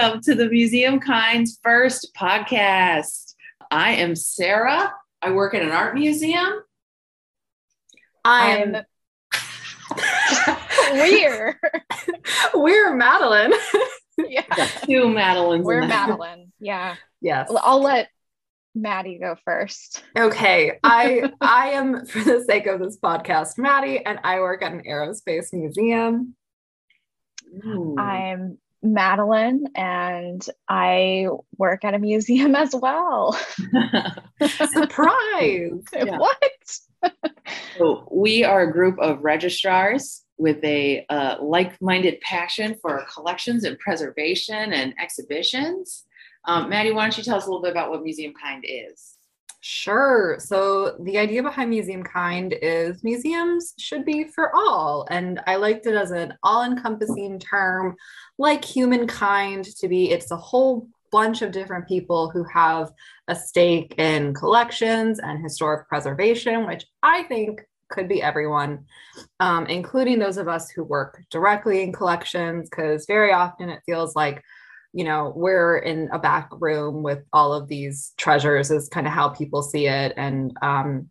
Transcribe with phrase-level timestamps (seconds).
[0.00, 3.34] Welcome to the MuseumKind's first podcast.
[3.70, 4.94] I am Sarah.
[5.20, 6.62] I work at an art museum.
[8.24, 8.76] I'm
[10.92, 11.60] We're
[12.54, 13.52] we're Madeline.
[14.18, 14.68] yeah.
[14.84, 15.66] Two Madeleines.
[15.66, 16.08] We're in the house.
[16.08, 16.52] Madeline.
[16.58, 16.96] Yeah.
[17.20, 17.48] Yes.
[17.50, 18.08] Well, I'll let
[18.74, 20.02] Maddie go first.
[20.16, 20.78] Okay.
[20.82, 24.82] I I am for the sake of this podcast, Maddie, and I work at an
[24.88, 26.36] aerospace museum.
[27.66, 27.96] Ooh.
[27.98, 33.38] I'm Madeline and I work at a museum as well.
[34.46, 35.82] Surprise.
[35.92, 36.38] What?
[37.78, 43.78] So we are a group of registrars with a uh, like-minded passion for collections and
[43.78, 46.04] preservation and exhibitions.
[46.46, 49.16] Um, Maddie, why don't you tell us a little bit about what MuseumKind is?
[49.62, 50.38] Sure.
[50.38, 55.06] So the idea behind MuseumKind is museums should be for all.
[55.10, 57.94] And I liked it as an all-encompassing term,
[58.40, 62.90] like humankind to be, it's a whole bunch of different people who have
[63.28, 67.60] a stake in collections and historic preservation, which I think
[67.90, 68.86] could be everyone,
[69.40, 74.16] um, including those of us who work directly in collections, because very often it feels
[74.16, 74.42] like
[74.92, 79.12] you know, we're in a back room with all of these treasures, is kind of
[79.12, 80.12] how people see it.
[80.16, 81.10] And um,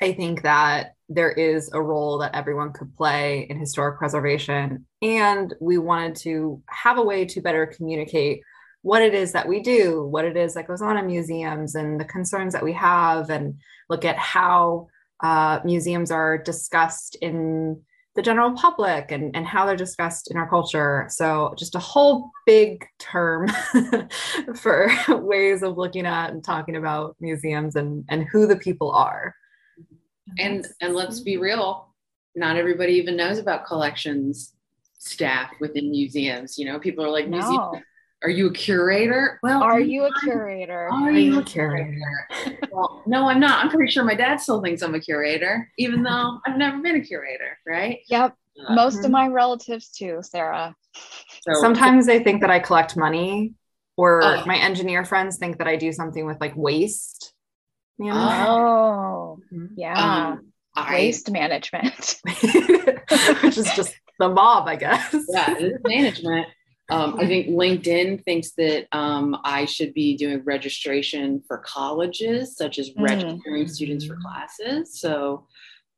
[0.00, 4.86] I think that there is a role that everyone could play in historic preservation.
[5.02, 8.42] And we wanted to have a way to better communicate
[8.82, 11.98] what it is that we do, what it is that goes on in museums, and
[11.98, 13.54] the concerns that we have, and
[13.88, 14.88] look at how
[15.22, 17.80] uh, museums are discussed in
[18.14, 21.06] the general public and, and how they're discussed in our culture.
[21.08, 23.48] So, just a whole big term
[24.54, 29.34] for ways of looking at and talking about museums and, and who the people are.
[30.38, 31.88] And and let's be real,
[32.34, 34.54] not everybody even knows about collections
[34.98, 36.58] staff within museums.
[36.58, 37.70] You know, people are like, museum,
[38.22, 39.38] are you a curator?
[39.42, 40.88] Well, Are you a curator?
[40.90, 42.00] Are you a curator?
[42.72, 43.62] well, no, I'm not.
[43.62, 46.96] I'm pretty sure my dad still thinks I'm a curator, even though I've never been
[46.96, 47.98] a curator, right?
[48.08, 48.34] Yep.
[48.66, 50.74] Uh, Most of my relatives too, Sarah.
[50.94, 53.52] so- Sometimes they think that I collect money,
[53.98, 54.42] or Oh.
[54.46, 57.33] my engineer friends think that I do something with like waste.
[57.98, 58.46] You know?
[58.48, 59.70] Oh, Mhm.
[59.76, 60.28] yeah.
[60.32, 62.20] um, I, Waste management.
[63.42, 65.14] Which is just the mob, I guess.
[65.28, 66.48] yeah, management.
[66.90, 72.78] Um, I think LinkedIn thinks that um, I should be doing registration for colleges, such
[72.78, 73.02] as Mm.
[73.02, 75.00] registering students for classes.
[75.00, 75.46] So,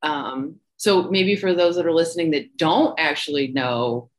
[0.02, 4.10] um, so maybe for those that are listening that don't actually know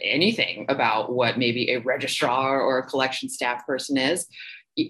[0.00, 4.26] anything about what maybe a registrar or a collection staff person is,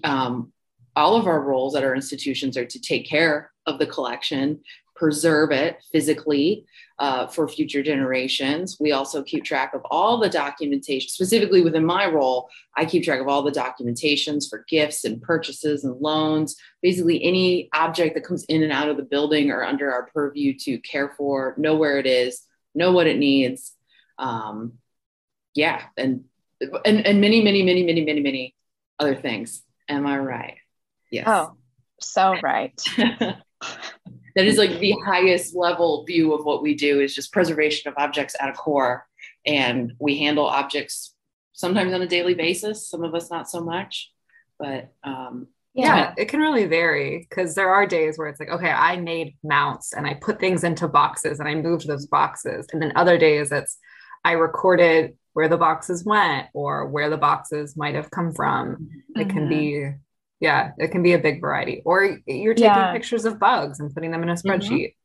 [0.03, 0.51] um,
[0.97, 4.59] all of our roles at our institutions are to take care of the collection,
[4.95, 6.65] preserve it physically,
[6.97, 8.77] uh, for future generations.
[8.79, 13.21] We also keep track of all the documentation, specifically within my role, I keep track
[13.21, 18.43] of all the documentations for gifts and purchases and loans, basically any object that comes
[18.45, 21.99] in and out of the building or under our purview to care for, know where
[21.99, 22.41] it is,
[22.73, 23.73] know what it needs.
[24.17, 24.79] Um,
[25.53, 26.23] yeah, and,
[26.59, 28.55] and and many, many, many, many, many, many
[28.97, 29.61] other things.
[29.87, 30.57] Am I right?
[31.11, 31.25] Yes.
[31.27, 31.53] Oh,
[31.99, 32.79] so right.
[32.97, 37.95] that is like the highest level view of what we do is just preservation of
[37.97, 39.05] objects at a core
[39.45, 41.13] and we handle objects
[41.53, 44.11] sometimes on a daily basis some of us not so much
[44.59, 46.13] but um yeah, Yeah.
[46.17, 49.93] it can really vary because there are days where it's like, okay, I made mounts
[49.93, 52.65] and I put things into boxes and I moved those boxes.
[52.73, 53.77] And then other days it's
[54.25, 58.89] I recorded where the boxes went or where the boxes might have come from.
[59.15, 59.91] It can be,
[60.39, 61.81] yeah, it can be a big variety.
[61.85, 62.91] Or you're taking Yeah.
[62.93, 64.95] pictures of bugs and putting them in a spreadsheet.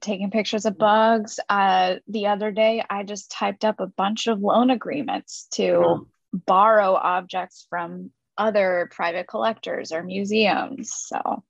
[0.00, 1.38] Taking pictures of bugs.
[1.48, 6.06] Uh, the other day, I just typed up a bunch of loan agreements to Oh.
[6.32, 10.92] borrow objects from other private collectors or museums.
[10.94, 11.44] So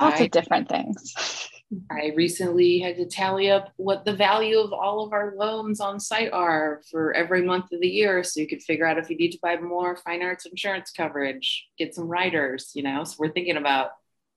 [0.00, 1.14] lots I- of different things.
[1.90, 6.00] i recently had to tally up what the value of all of our loans on
[6.00, 9.16] site are for every month of the year so you could figure out if you
[9.16, 13.32] need to buy more fine arts insurance coverage get some riders you know so we're
[13.32, 13.90] thinking about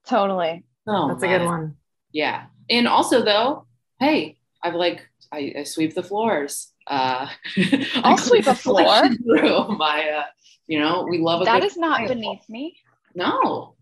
[0.05, 0.63] Totally.
[0.87, 1.75] oh That's a good one.
[2.11, 2.45] Yeah.
[2.71, 3.67] And also though,
[3.99, 6.73] hey, I've like I, I sweep the floors.
[6.87, 8.79] Uh I I'll sweep a floor.
[8.83, 9.79] collection room.
[9.79, 10.23] I uh,
[10.67, 12.07] you know, we love a That good is not file.
[12.07, 12.75] beneath me.
[13.13, 13.75] No.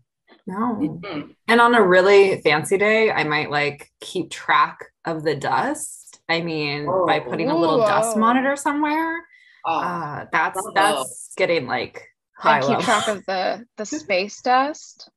[0.46, 0.76] No.
[0.80, 1.34] Mm-mm.
[1.48, 6.20] And on a really fancy day, I might like keep track of the dust.
[6.28, 7.30] I mean, by Oh.
[7.30, 8.20] putting a little dust Whoa.
[8.20, 9.24] monitor somewhere.
[9.64, 10.72] Oh, Uh, that's Bravo.
[10.74, 12.06] that's getting like
[12.36, 15.10] high keep track of the the space dust.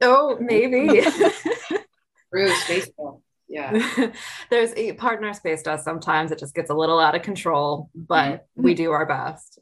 [0.00, 1.00] oh, maybe.
[2.30, 3.22] Bruce, baseball.
[3.48, 4.12] Yeah.
[4.50, 8.46] There's a partner space does sometimes it just gets a little out of control, but
[8.56, 8.62] Mhm.
[8.62, 9.58] we do our best.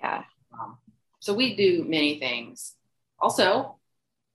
[0.00, 0.22] Yeah.
[0.52, 0.78] Um,
[1.18, 2.76] so we do many things.
[3.20, 3.76] Also,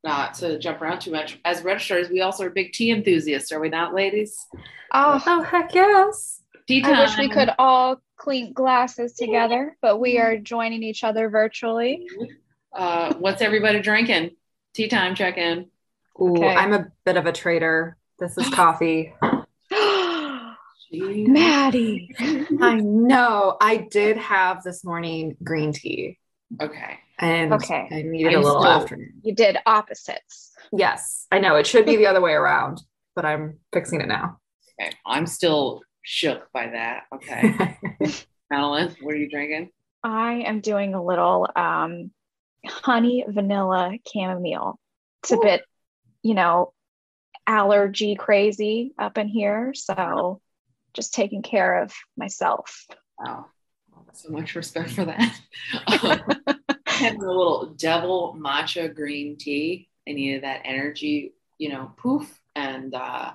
[0.03, 3.59] not to jump around too much, as registrars, we also are big tea enthusiasts, are
[3.59, 4.45] we not, ladies?
[4.93, 6.41] Oh, oh heck yes.
[6.67, 6.95] Tea time.
[6.95, 12.07] I wish we could all clink glasses together, but we are joining each other virtually.
[12.73, 14.31] Uh, what's everybody drinking?
[14.73, 15.67] Tea time check in.
[16.21, 16.55] Ooh, Okay.
[16.55, 17.97] I'm a bit of a traitor.
[18.19, 19.13] This is coffee.
[20.91, 22.09] Maddie.
[22.61, 23.57] I know.
[23.59, 26.19] I did have this morning green tea
[26.61, 26.99] Okay.
[27.19, 27.87] And Okay.
[27.91, 29.13] I needed I'm a little still- afternoon.
[29.23, 30.51] You did opposites.
[30.71, 31.55] Yes, I know.
[31.55, 32.81] It should be the other way around,
[33.15, 34.39] but I'm fixing it now.
[34.79, 34.91] Okay.
[35.05, 37.03] I'm still shook by that.
[37.13, 37.77] Okay.
[38.51, 39.69] Madeline, what are you drinking?
[40.03, 42.11] I am doing a little um,
[42.67, 44.79] honey vanilla chamomile.
[45.23, 45.63] It's a bit,
[46.21, 46.73] you know,
[47.47, 49.73] allergy crazy up in here.
[49.73, 50.41] So
[50.93, 52.85] just taking care of myself.
[53.19, 53.47] Wow.
[54.13, 55.39] So much respect for that.
[56.47, 56.54] Um,
[56.95, 59.89] having a little devil matcha green tea.
[60.07, 62.39] I needed that energy, you know, poof.
[62.55, 63.33] And uh,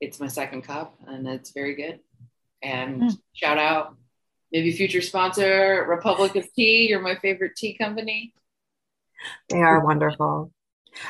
[0.00, 2.00] it's my second cup and it's very good.
[2.62, 3.18] And Mm.
[3.32, 3.96] shout out,
[4.52, 6.88] maybe future sponsor, Republic of Tea.
[6.88, 8.34] You're my favorite tea company.
[9.48, 10.52] They are wonderful.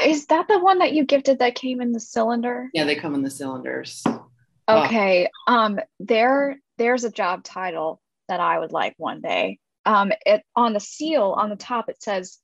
[0.04, 2.70] Is that the one that you gifted that came in the cylinder?
[2.72, 4.02] Yeah, they come in the cylinders.
[4.06, 4.30] Wow.
[4.68, 5.28] Okay.
[5.46, 9.58] Um, there there's a job title that I would like one day.
[9.86, 12.38] Um, it on the seal on the top it says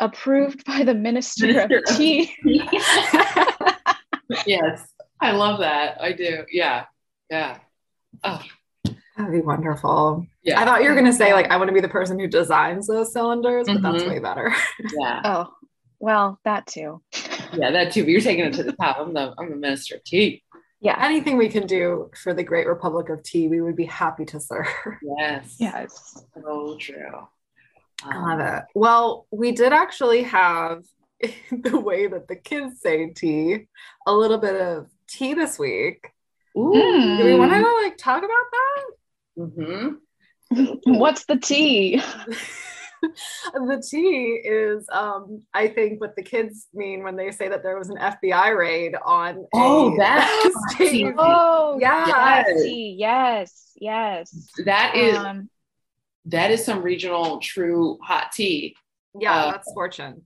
[0.00, 2.34] approved by the Minister, Minister of of Tea.
[4.46, 4.86] yes,
[5.20, 6.00] I love that.
[6.00, 6.44] I do.
[6.50, 6.84] Yeah.
[7.30, 7.58] Yeah.
[8.22, 8.42] Oh,
[9.16, 10.26] That'd be wonderful.
[10.42, 10.60] yeah.
[10.60, 12.86] I thought you were gonna say like I want to be the person who designs
[12.86, 14.08] those cylinders, but that's Mhm.
[14.08, 14.52] way better.
[15.00, 15.20] yeah.
[15.24, 15.54] Oh,
[16.00, 17.00] well, that too.
[17.52, 18.02] Yeah, that too.
[18.02, 18.98] But you're taking it to the top.
[18.98, 20.42] I'm the I'm the minister of tea.
[20.84, 20.96] Yeah.
[21.02, 24.38] Anything we can do for the Great Republic of Tea, we would be happy to
[24.38, 24.68] serve.
[25.18, 25.56] Yes.
[25.66, 26.22] Yes.
[26.34, 27.26] So true.
[28.04, 28.64] I Um, love it.
[28.74, 30.84] Well, we did actually have
[31.50, 33.66] the way that the kids say tea,
[34.06, 36.10] a little bit of tea this week.
[36.56, 36.72] Ooh.
[37.18, 37.82] Do we want to Mm.
[37.82, 38.82] like talk about that?
[39.38, 39.88] Mm-hmm.
[41.02, 42.02] What's the tea?
[43.54, 47.78] the tea is, um, I think, what the kids mean when they say that there
[47.78, 49.46] was an FBI raid on.
[49.54, 51.10] Oh, a that state- tea.
[51.16, 52.06] Oh, Yeah.
[52.06, 52.62] Yes.
[52.62, 52.96] tea.
[52.98, 53.72] Yes.
[53.76, 54.48] Yes.
[54.64, 55.48] That is Um,
[56.26, 58.74] that is some regional true hot tea.
[59.20, 60.22] yeah, Uh, that's fortune.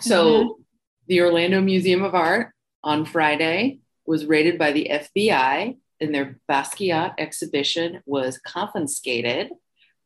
[0.00, 0.58] So
[1.06, 2.52] the Orlando Museum of Art
[2.82, 9.50] on Friday was raided by the FBI and their Basquiat exhibition was confiscated.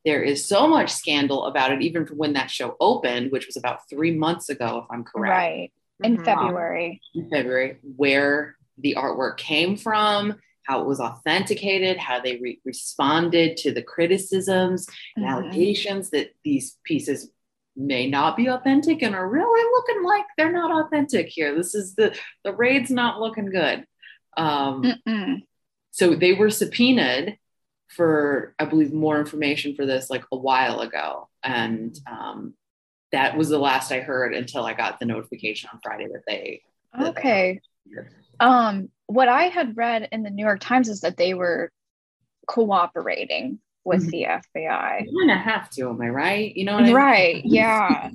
[0.05, 3.57] There is so much scandal about it, even from when that show opened, which was
[3.57, 5.31] about three months ago, if I'm correct.
[5.31, 5.73] right.
[6.03, 6.25] In Mhm.
[6.25, 7.01] February.
[7.15, 10.35] in February, where the artwork came from,
[10.65, 14.87] how it was authenticated, how they re- responded to the criticisms
[15.17, 15.29] and Mhm.
[15.31, 17.31] allegations that these pieces
[17.77, 21.55] may not be authentic and are really looking like they're not authentic here.
[21.55, 23.87] This is the the raid's not looking good.
[24.37, 25.43] Um, Mm-mm.
[25.91, 27.39] so they were subpoenaed
[27.95, 32.55] for, I believe, more information for this like a while ago, and um,
[33.13, 36.63] that was the last I heard until I got the notification on Friday that they
[37.01, 37.61] Okay.
[38.41, 41.71] Um, what I had read in the New York Times is that they were
[42.47, 44.11] cooperating with Mhm.
[44.11, 45.05] the FBI.
[45.07, 46.57] You kind of have to, am I right?
[46.57, 46.95] You know what I mean?
[46.95, 47.43] Right.
[47.45, 48.11] Yeah.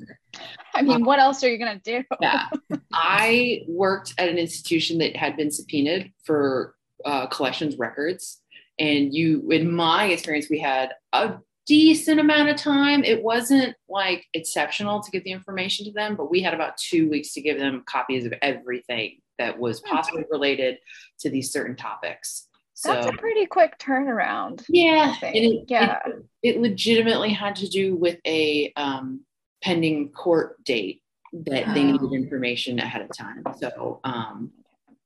[0.74, 2.03] I mean, what else are you gonna do?
[2.21, 2.48] Yeah.
[2.93, 8.41] I worked at an institution that had been subpoenaed for uh, collections records.
[8.79, 13.03] And you, in my experience, we had a decent amount of time.
[13.03, 17.09] It wasn't like exceptional to get the information to them, but we had about two
[17.09, 20.77] weeks to give them copies of everything that was possibly related
[21.19, 22.48] to these certain topics.
[22.74, 24.63] So, That's a pretty quick turnaround.
[24.69, 26.00] yeah, and it, Yeah.
[26.05, 29.25] it, it legitimately had to do with a um,
[29.62, 31.01] pending court date
[31.33, 31.91] that they Oh.
[31.91, 33.43] needed information ahead of time.
[33.59, 34.51] So um,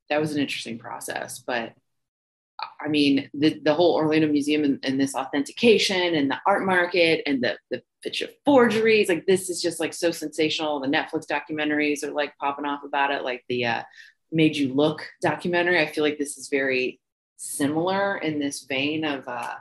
[0.10, 1.39] that was an interesting process.
[1.39, 1.74] But
[2.79, 7.24] I mean, the, the whole Orlando Museum and, and this authentication and the art market
[7.25, 10.79] and the, the picture forgeries, like this is just like so sensational.
[10.79, 13.84] The Netflix documentaries are like popping off about it, like the uh,
[14.32, 15.79] Made You Look documentary.
[15.79, 17.00] I feel like this is very
[17.38, 19.55] similar in this vein of uh,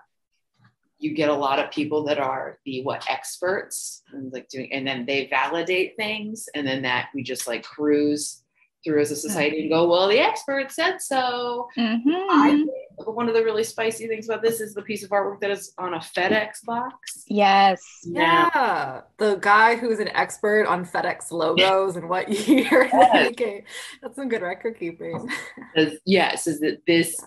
[0.98, 4.86] you get a lot of people that are the what experts and like doing and
[4.86, 8.41] then they validate things and then that we just like cruise
[8.84, 11.68] through as a society and go, well, the expert said so.
[11.78, 12.00] Mhm.
[12.06, 12.64] I
[13.06, 15.72] one of the really spicy things about this is the piece of artwork that is
[15.78, 17.24] on a FedEx box.
[17.26, 17.82] yes.
[18.04, 22.88] Now, Yeah, the guy who's an expert on FedEx logos and what year.
[22.92, 23.30] Yes.
[23.30, 23.64] okay,
[24.02, 25.28] that's some good record keeping.
[25.76, 27.18] says, yeah, it says that this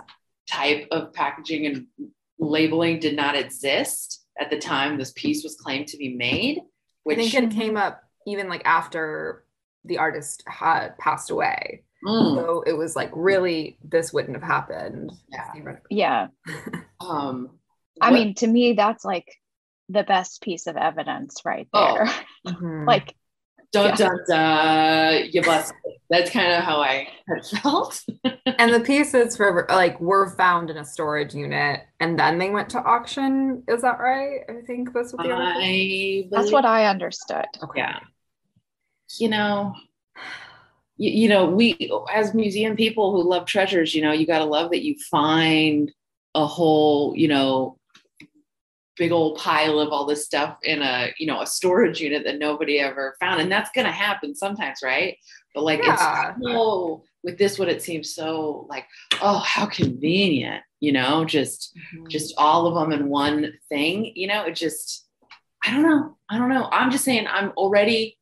[0.49, 1.87] type of packaging and
[2.39, 6.59] labeling did not exist at the time this piece was claimed to be made.
[7.09, 9.44] I think it came up even like after
[9.85, 11.83] the artist had passed away.
[12.05, 15.11] Mm, So it was like really this wouldn't have happened.
[15.31, 15.75] Yeah.
[15.89, 16.27] Yeah.
[16.99, 17.51] um,
[18.01, 19.27] I what- mean, to me, that's like
[19.89, 21.93] the best piece of evidence right Oh.
[21.95, 22.09] there.
[22.47, 22.85] Mhm.
[22.93, 23.15] like,
[23.71, 23.95] dun yeah.
[23.95, 25.71] dun dun, you bless.
[26.11, 27.07] That's kind of how I
[27.61, 27.99] felt.
[28.45, 32.69] and the pieces for like were found in a storage unit and then they went
[32.69, 33.63] to auction.
[33.67, 34.41] Is that right?
[34.47, 35.33] I think that's what the.
[35.33, 37.45] I that's what I understood.
[37.63, 37.79] Okay.
[37.81, 37.99] yeah.
[39.17, 39.75] You know,
[40.97, 44.45] you, you know, we as museum people who love treasures, you know, you got to
[44.45, 45.91] love that you find
[46.33, 47.77] a whole, you know,
[48.97, 52.39] big old pile of all this stuff in a, you know, a storage unit that
[52.39, 53.41] nobody ever found.
[53.41, 55.17] And that's going to happen sometimes, right?
[55.53, 55.93] But like, Yeah.
[55.93, 58.85] it's so, with this one, it seems so like,
[59.21, 62.09] oh, how convenient, you know, just, Mhm.
[62.09, 65.07] just all of them in one thing you know it just
[65.65, 68.15] i don't know i don't know i'm just saying i'm already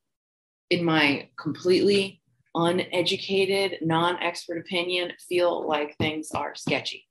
[0.70, 2.20] in my completely
[2.54, 7.06] uneducated non-expert opinion feel like things are sketchy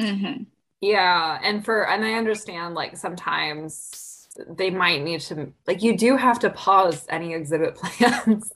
[0.00, 0.46] Mhm.
[0.80, 6.16] Yeah, and for and I understand like sometimes they might need to like you do
[6.16, 8.50] have to pause any exhibit plans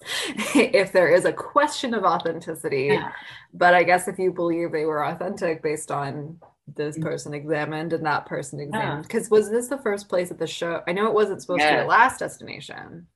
[0.55, 2.85] if there is a question of authenticity.
[2.95, 3.13] Yeah.
[3.53, 7.03] But I guess if you believe they were authentic based on this Mhm.
[7.03, 10.83] person examined and that person examined, because was this the first place at the show?
[10.89, 13.07] I know it wasn't supposed to be the last destination.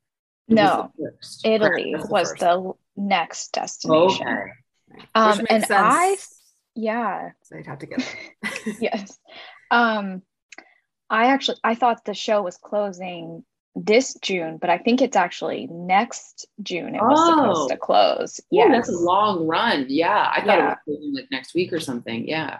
[0.50, 1.46] It was No, the first.
[1.46, 4.26] Italy That's the was the next destination.
[4.26, 4.52] okay
[5.14, 5.70] Um, and sense.
[5.70, 6.16] I,
[6.74, 8.16] yeah, So you'd have to get
[8.80, 9.18] yes.
[9.70, 10.22] Um,
[11.08, 13.44] I actually I thought the show was closing
[13.76, 17.36] this June, but I think it's actually next June it was Oh.
[17.36, 18.40] supposed to close.
[18.50, 18.86] Yeah, Yes.
[18.88, 20.64] that's a long run yeah i thought Yeah.
[20.64, 22.58] it was closing, like next week or something yeah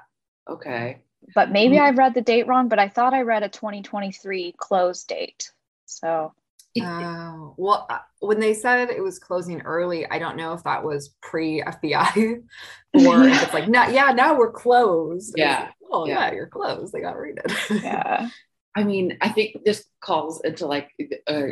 [0.49, 1.03] okay
[1.35, 1.83] But maybe Mhm.
[1.83, 5.53] I read the date wrong, but I thought I read a 2023 close date.
[5.87, 6.33] So
[6.79, 10.85] Oh, well, uh, when they said it was closing early, I don't know if that
[10.85, 12.43] was pre FBI
[12.95, 15.35] or if it's like, not, yeah, now we're closed.
[15.37, 16.29] Yeah, like, oh, yeah.
[16.29, 16.35] yeah.
[16.35, 16.93] you're closed.
[16.93, 17.53] They got raided.
[17.83, 18.29] yeah.
[18.77, 20.91] I mean, I think this calls into like
[21.27, 21.49] uh,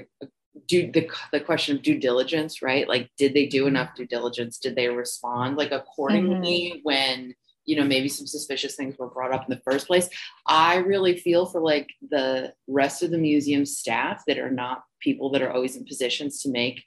[0.69, 2.89] do the the question of due diligence, right?
[2.89, 4.59] Like, did they do enough due diligence?
[4.59, 7.35] Did they respond like accordingly when
[7.69, 10.09] you know maybe some suspicious things were brought up in the first place?
[10.47, 15.31] I really feel for like the rest of the museum staff that are not people
[15.31, 16.85] that are always in positions to make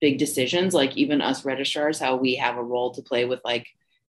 [0.00, 0.74] big decisions.
[0.74, 3.66] Like even us registrars, how we have a role to play with like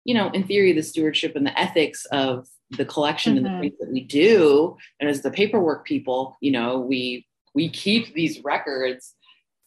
[0.05, 3.51] you know, in theory, the stewardship and the ethics of the collection and Mhm.
[3.51, 8.13] the things that we do, and as the paperwork people, you know, we we keep
[8.13, 9.15] these records.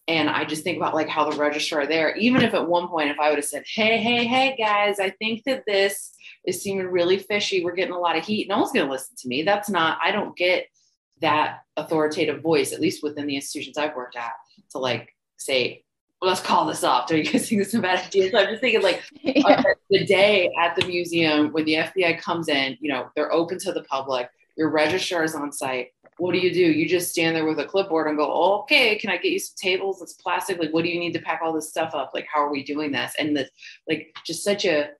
[0.08, 3.10] And I just think about like how the registrar there, even if at one point,
[3.10, 6.12] if I would have said, Hey, hey, hey, guys, I think that this
[6.46, 7.64] is seeming really fishy.
[7.64, 8.48] We're getting a lot of heat.
[8.48, 9.42] No one's going to listen to me.
[9.42, 10.66] That's not, I don't get
[11.20, 14.32] that authoritative voice, at least within the institutions I've worked at,
[14.70, 15.84] to like say,
[16.20, 17.08] well, let's call this off.
[17.08, 18.30] Do you guys think this is a bad idea?
[18.30, 19.42] So I'm just thinking like, yeah.
[19.44, 23.58] uh, the day at the museum when the FBI comes in, you know, they're open
[23.60, 25.88] to the public, your registrar is on site.
[26.18, 26.61] What do you do?
[26.61, 29.54] You just stand there with a clipboard and go, okay, can I get you some
[29.61, 30.00] tables?
[30.00, 30.58] It's plastic.
[30.58, 32.12] Like, what do you need to pack all this stuff up?
[32.14, 33.14] Like, how are we doing this?
[33.18, 33.49] And the
[33.87, 34.90] like just such a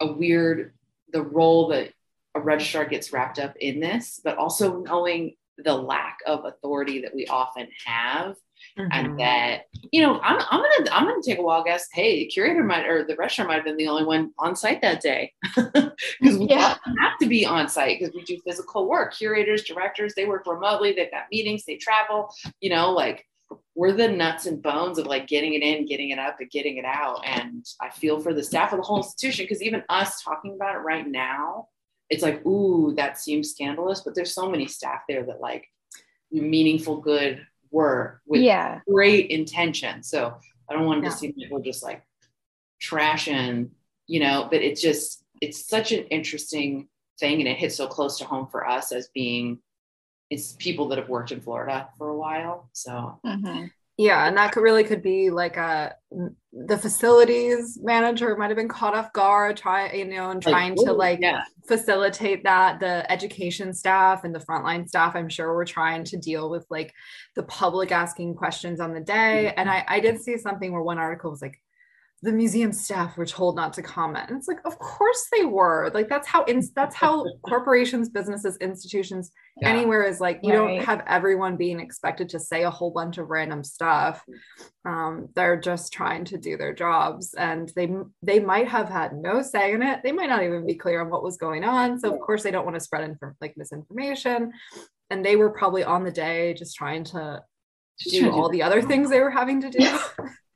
[0.00, 0.74] a weird
[1.12, 1.92] the role that
[2.34, 7.14] a registrar gets wrapped up in this, but also knowing the lack of authority that
[7.14, 8.36] we often have
[8.78, 8.88] Mhm.
[8.92, 9.62] and that
[9.92, 11.88] you know I'm, I'm gonna i'm gonna take a wild guess.
[11.92, 14.80] Hey the curator might or the registrar might have been the only one on site
[14.82, 15.32] that day.
[16.20, 16.76] Because we Yeah.
[17.00, 19.14] have to be on site because we do physical work.
[19.14, 20.92] Curators directors they work remotely.
[20.92, 21.64] They've got meetings.
[21.64, 22.32] They travel.
[22.60, 23.26] You know like
[23.74, 26.76] we're the nuts and bones of like getting it in getting it up and getting
[26.76, 27.20] it out.
[27.26, 30.76] And i feel for the staff of the whole institution because even us talking about
[30.76, 31.66] it right now
[32.08, 34.00] it's like ooh that seems scandalous.
[34.02, 35.66] But there's so many staff there that like
[36.32, 38.80] meaningful good work with yeah.
[38.88, 40.02] great intention.
[40.02, 40.36] So
[40.68, 42.02] I don't want to like we're just like
[42.82, 43.70] trashing,
[44.06, 48.18] you know, but it's just, it's such an interesting thing and it hits so close
[48.18, 49.58] to home for us as being
[50.30, 52.70] it's people that have worked in Florida for a while.
[52.72, 53.70] So Mhm.
[54.00, 58.56] Yeah, and that could really could be like uh, a the facilities manager might have
[58.56, 62.80] been caught off guard, try you know, and trying to ooh, like yeah, facilitate that.
[62.80, 66.94] The education staff and the frontline staff, I'm sure, were trying to deal with like
[67.36, 69.48] the public asking questions on the day.
[69.48, 69.60] Mm-hmm.
[69.60, 71.60] And I I did see something where one article was like
[72.22, 74.28] the museum staff were told not to comment.
[74.28, 75.90] And it's like, of course they were.
[75.94, 79.70] Like that's how in, that's how corporations, businesses, institutions, Yeah.
[79.70, 80.76] anywhere is like you Right.
[80.76, 84.22] don't have everyone being expected to say a whole bunch of random stuff.
[84.84, 87.88] Um, they're just trying to do their jobs, and they
[88.22, 90.00] they might have had no say in it.
[90.02, 91.98] They might not even be clear on what was going on.
[91.98, 94.52] So of course they don't want to spread infor- like misinformation.
[95.08, 97.42] And they were probably on the day just trying to
[97.98, 99.78] Just do trying to all the other things they were having to do.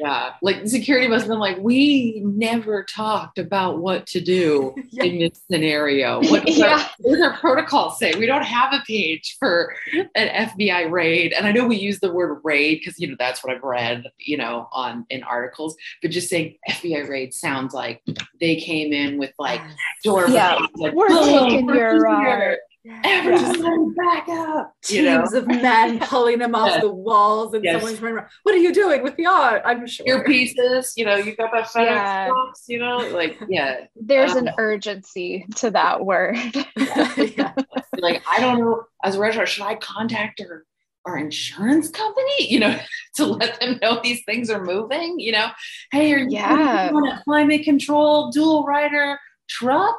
[0.00, 5.04] Yeah, like security must have been like, we never talked about what to do Yeah.
[5.04, 6.20] in this scenario.
[6.30, 6.72] What does, Yeah.
[6.78, 8.14] our, what does our protocol say?
[8.18, 9.74] We don't have a page for
[10.14, 13.44] an FBI raid, and I know we use the word raid because you know that's
[13.44, 15.76] what I've read, you know, on in articles.
[16.00, 18.02] But just saying FBI raid sounds like
[18.40, 19.60] they came in with like
[20.02, 20.58] door, Yeah.
[20.76, 22.94] like, We're "Boom, taking we're your, here.
[23.04, 24.74] uh, Everyone back up.
[24.88, 26.80] You know, teams of men pulling them off Yes.
[26.82, 27.74] the walls and Yes.
[27.80, 28.28] someone's running around.
[28.42, 29.62] What are you doing with the art?
[29.64, 30.06] I'm sure.
[30.06, 32.28] Your pieces, You know, you got that FedEx Yeah.
[32.28, 32.64] box.
[32.68, 36.36] You know, like yeah, There's an Um, urgency to that word.
[36.76, 37.54] yeah.
[37.98, 40.64] like I don't know as a registrar, should I contact our
[41.06, 42.78] our insurance company, you know,
[43.16, 45.18] to let them know these things are moving?
[45.18, 45.46] You know,
[45.92, 46.90] hey, are you Yeah.
[46.92, 49.18] on a climate control dual rider
[49.48, 49.98] truck?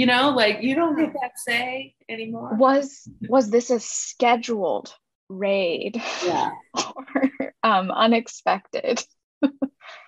[0.00, 2.54] You know, like you don't get that say anymore.
[2.56, 4.94] was was this a scheduled
[5.28, 6.52] raid Yeah.
[6.96, 9.04] or um, unexpected?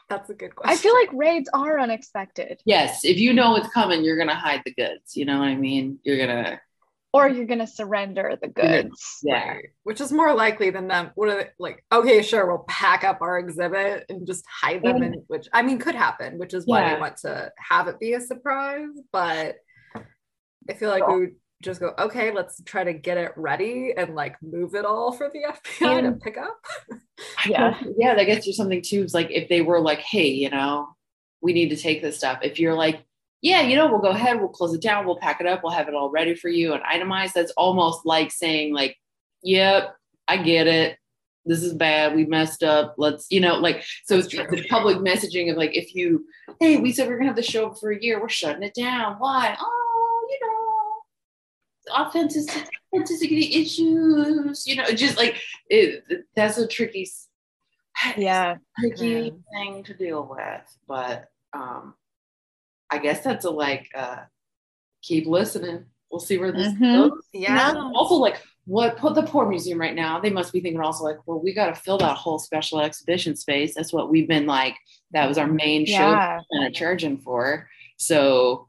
[0.08, 0.72] That's a good question.
[0.72, 4.62] I feel like raids are unexpected, Yes, if you know it's coming, you're gonna hide
[4.64, 5.14] the goods.
[5.14, 5.98] You know what I mean?
[6.04, 6.58] You're gonna
[7.12, 9.18] or you're gonna surrender the goods.
[9.22, 9.46] yeah.
[9.48, 9.64] Right.
[9.82, 11.10] Which is more likely than them.
[11.16, 11.84] What are they like?
[11.92, 15.78] Okay, sure, we'll pack up our exhibit and just hide them in which I mean
[15.78, 16.94] could happen, which is why Yeah.
[16.94, 18.88] they want to have it be a surprise.
[19.12, 19.56] But
[20.68, 24.14] I feel like we would just go, okay, let's try to get it ready and
[24.14, 25.40] like move it all for the
[25.80, 26.60] FBI to pick up.
[27.46, 27.80] Yeah.
[27.96, 29.02] yeah, that gets you something too.
[29.02, 30.88] It's like if they were like, hey, you know,
[31.40, 32.40] we need to take this stuff.
[32.42, 33.04] If you're like,
[33.42, 35.72] yeah, you know, we'll go ahead, we'll close it down, we'll pack it up, we'll
[35.72, 37.34] have it all ready for you and itemized.
[37.34, 38.96] That's almost like saying, like,
[39.42, 39.96] yep,
[40.28, 40.98] I get it.
[41.44, 42.14] This is bad.
[42.14, 42.94] We messed up.
[42.98, 46.26] Let's, you know, like, so it's the public messaging of like, if you,
[46.60, 48.74] hey, we said we are gonna have the show for a year, we're shutting it
[48.74, 49.16] down.
[49.18, 49.56] Why?
[49.60, 50.11] Oh,
[51.90, 56.04] authenticity, authenticity issues, you know, just like it,
[56.36, 57.08] that's a tricky
[58.16, 58.56] Yeah.
[58.78, 59.30] tricky Yeah.
[59.52, 60.78] thing to deal with.
[60.86, 61.94] But um
[62.90, 64.18] I guess that's a like uh
[65.02, 65.86] keep listening.
[66.10, 67.10] We'll see where this Mhm.
[67.10, 67.24] goes.
[67.32, 67.70] Yeah.
[67.70, 71.02] And also like what put the poor museum right now, they must be thinking also
[71.04, 73.74] like, well, we gotta fill that whole special exhibition space.
[73.74, 74.76] That's what we've been like,
[75.10, 76.38] that was our main show Yeah.
[76.52, 77.68] kind of charging for.
[77.96, 78.68] So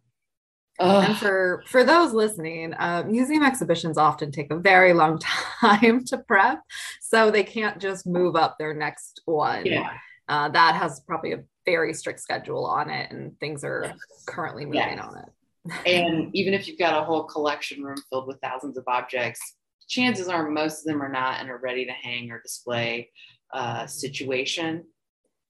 [0.83, 5.19] uh, And for for those listening, uh, museum exhibitions often take a very long
[5.61, 6.59] time to prep,
[7.01, 9.65] so they can't just move up their next one.
[9.65, 9.97] yeah.
[10.29, 14.23] Uh, that has probably a very strict schedule on it, and things are Yes.
[14.27, 14.99] currently moving Yes.
[14.99, 15.29] on it.
[15.85, 19.55] And even if you've got a whole collection room filled with thousands of objects,
[19.87, 23.09] chances are most of them are not in a ready to hang or display
[23.53, 24.85] uh, situation.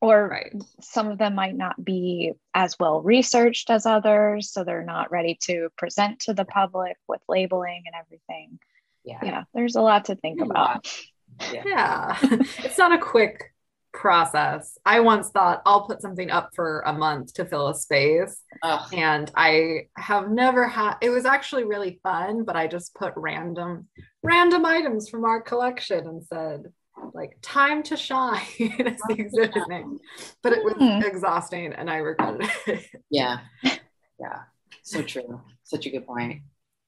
[0.03, 0.53] Or right.
[0.81, 5.37] some of them might not be as well researched as others, so they're not ready
[5.43, 8.59] to present to the public with labeling and everything.
[9.05, 9.19] Yeah.
[9.23, 10.87] Yeah, there's a lot to think A about.
[11.51, 13.55] Yeah, it's not a quick
[13.91, 14.77] process.
[14.85, 18.93] I once thought I'll put something up for a month to fill a space, Ugh.
[18.93, 20.97] and I have never had.
[21.01, 23.87] It was actually really fun, but I just put random
[24.21, 26.71] random items from our collection and said
[27.13, 29.99] like time to shine as the exhibit name.
[30.41, 31.01] But it was Hmm.
[31.03, 32.85] exhausting, and I regretted it.
[33.09, 33.39] Yeah.
[34.19, 34.43] Yeah.
[34.83, 35.41] So true.
[35.63, 36.43] Such a good point.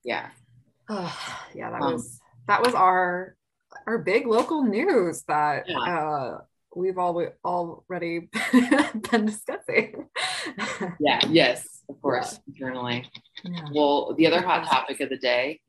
[0.05, 0.29] Yeah.
[0.89, 1.11] Oh,
[1.55, 3.35] yeah, that Um, was that was our
[3.87, 5.79] our big local news that Yeah.
[5.79, 6.37] uh,
[6.75, 8.29] we've all already
[9.11, 10.07] been discussing.
[10.99, 11.19] Yeah.
[11.27, 11.81] Yes.
[11.89, 12.39] Of course.
[12.47, 13.09] Internally.
[13.43, 13.65] Yeah.
[13.73, 15.59] Well, the other hot topic of the day,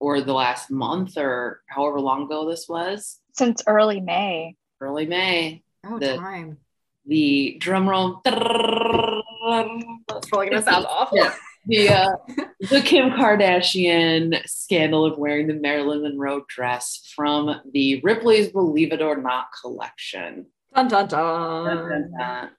[0.00, 4.56] or the last month, or however long ago this was, Since early May.
[4.80, 6.58] early May, Oh, The- time.
[7.06, 8.20] the drum roll.
[8.24, 8.34] It's
[10.28, 11.18] probably gonna sound awful.
[11.18, 11.34] Yeah.
[11.66, 12.10] the uh,
[12.70, 19.02] the Kim Kardashian scandal of wearing the Marilyn Monroe dress from the Ripley's Believe It
[19.02, 20.46] or Not collection.
[20.74, 21.88] Dun, dun, Dun, dun.
[21.88, 22.50] dun, dun.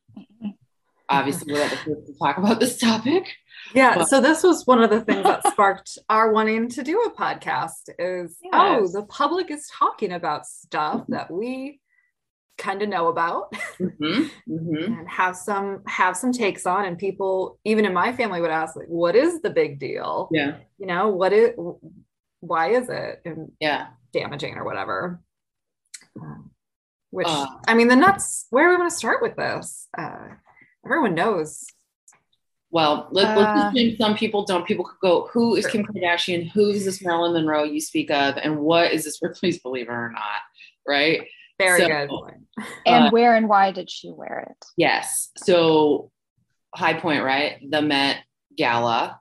[1.10, 3.28] Obviously, we're not the first to talk about this topic.
[3.74, 7.00] Yeah, But- so this was one of the things that sparked our wanting to do
[7.02, 11.80] a podcast is oh, the public is talking about stuff that we
[12.58, 14.86] kind of know about Mhm, mhm.
[15.00, 18.76] and have some have some takes on and people even in my family would ask
[18.76, 20.30] like what is the big deal?
[20.32, 21.52] Yeah, You know, what is
[22.42, 23.88] why is it and yeah.
[24.14, 25.22] damaging or whatever?
[26.22, 26.52] Um,
[27.10, 27.48] which Uh.
[27.68, 29.88] I mean the nuts where are we going to start with this?
[29.98, 30.28] Uh
[30.86, 31.66] Everyone knows.
[32.72, 34.66] Well, let, let's Uh, assume some people don't.
[34.66, 36.50] People could go, who is Kim Kardashian?
[36.52, 38.38] Who is this Marilyn Monroe you speak of?
[38.38, 40.42] And what is this Ripley's Believer or not?
[40.88, 41.28] Right?
[41.60, 42.38] Very So- good point.
[42.86, 44.66] and Uh, where and why did she wear it?
[44.78, 45.30] Yes.
[45.38, 46.12] So,
[46.74, 47.60] High Point, right?
[47.70, 48.24] The Met
[48.58, 49.20] Gala,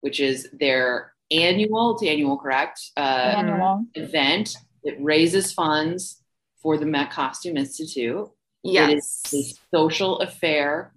[0.00, 2.80] which is their annual, it's annual, correct?
[2.96, 3.00] Uh,
[3.36, 3.84] Annual.
[3.94, 4.56] event.
[4.84, 6.22] It raises funds
[6.62, 8.28] for the Met Costume Institute.
[8.62, 8.90] Yes.
[9.32, 10.92] It is a social affair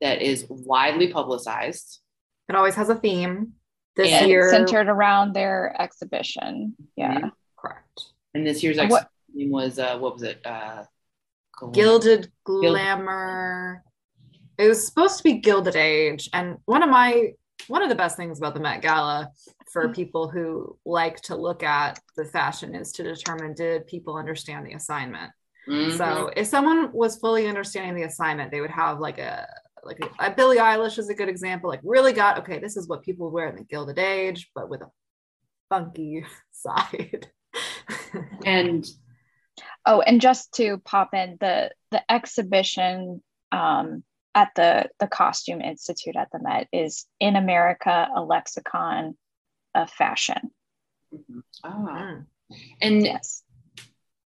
[0.00, 2.00] that is widely publicized.
[2.48, 3.54] It always has a theme.
[3.96, 6.76] This And- year, Centered around their exhibition.
[6.96, 7.18] Yeah.
[7.20, 7.32] Mhm.
[7.56, 8.04] correct.
[8.34, 10.40] And this year's And what- exhibition was, uh, what was it?
[10.46, 10.84] Uh,
[11.56, 13.82] Glam- Gilded Glamour.
[14.58, 17.32] It was supposed to be Gilded Age, and one of my
[17.66, 19.30] one of the best things about the Met Gala
[19.72, 24.64] for people who like to look at the fashion is to determine did people understand
[24.64, 25.32] the assignment.
[25.68, 25.98] Mhm.
[25.98, 29.46] So if someone was fully understanding the assignment, they would have like a
[29.88, 31.68] like a, a Billie Eilish is a good example.
[31.70, 34.82] Like really got okay, this is what people wear in the Gilded Age, but with
[34.82, 34.90] a
[35.68, 37.26] funky side.
[38.44, 38.86] and
[39.86, 43.22] Oh, and just to pop in the the exhibition
[43.52, 49.16] um, at the the Costume Institute at the Met is in America a lexicon
[49.74, 50.50] of fashion.
[51.14, 51.42] Mhm.
[51.64, 51.70] Ah.
[51.72, 52.26] Mm.
[52.82, 53.42] and Yes.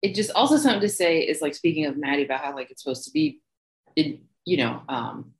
[0.02, 2.82] it just also something to say is like speaking of Maddie about how like it's
[2.82, 3.40] supposed to be,
[3.96, 5.32] it, you know, um,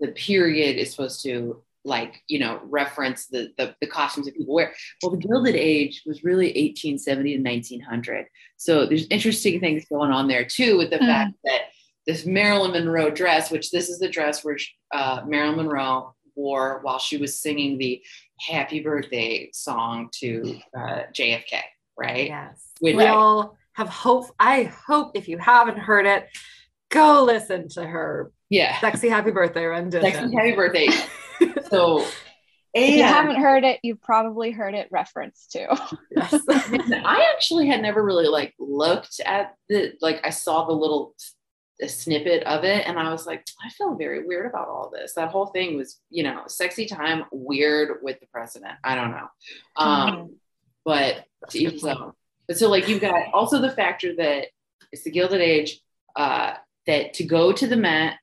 [0.00, 4.54] the period is supposed to like you know reference the, the the costumes that people
[4.54, 4.72] wear.
[5.02, 10.28] Well, the Gilded Age was really 1870 to 1900, so there's interesting things going on
[10.28, 11.06] there too with the Mm.
[11.06, 11.60] fact that
[12.06, 14.56] this Marilyn Monroe dress, which this is the dress where
[14.92, 18.02] uh, Marilyn Monroe wore while she was singing the
[18.40, 21.60] Happy Birthday song to uh, JFK,
[21.98, 22.26] right?
[22.28, 22.70] Yes.
[22.80, 24.26] Which- we all have hope.
[24.40, 26.28] I hope if you haven't heard it,
[26.90, 28.78] go listen to her Yeah.
[28.80, 30.10] sexy happy birthday rendition.
[30.12, 30.88] Sexy happy birthday.
[31.70, 32.04] So,
[32.74, 35.66] If you haven't heard it, you've probably heard it referenced too.
[36.10, 36.34] Yes.
[36.50, 41.14] I actually had never really like looked at the like I saw the little
[41.80, 45.12] a snippet of it and I was like, I feel very weird about all this.
[45.14, 48.74] That whole thing was, you know, sexy time weird with the president.
[48.82, 49.28] I don't know.
[49.76, 50.36] Um,
[50.84, 51.96] but That's to a good each his
[52.48, 54.46] But so like you've got also the factor that
[54.90, 55.80] it's the Gilded Age,
[56.16, 56.54] uh,
[56.88, 58.14] that to go to the Met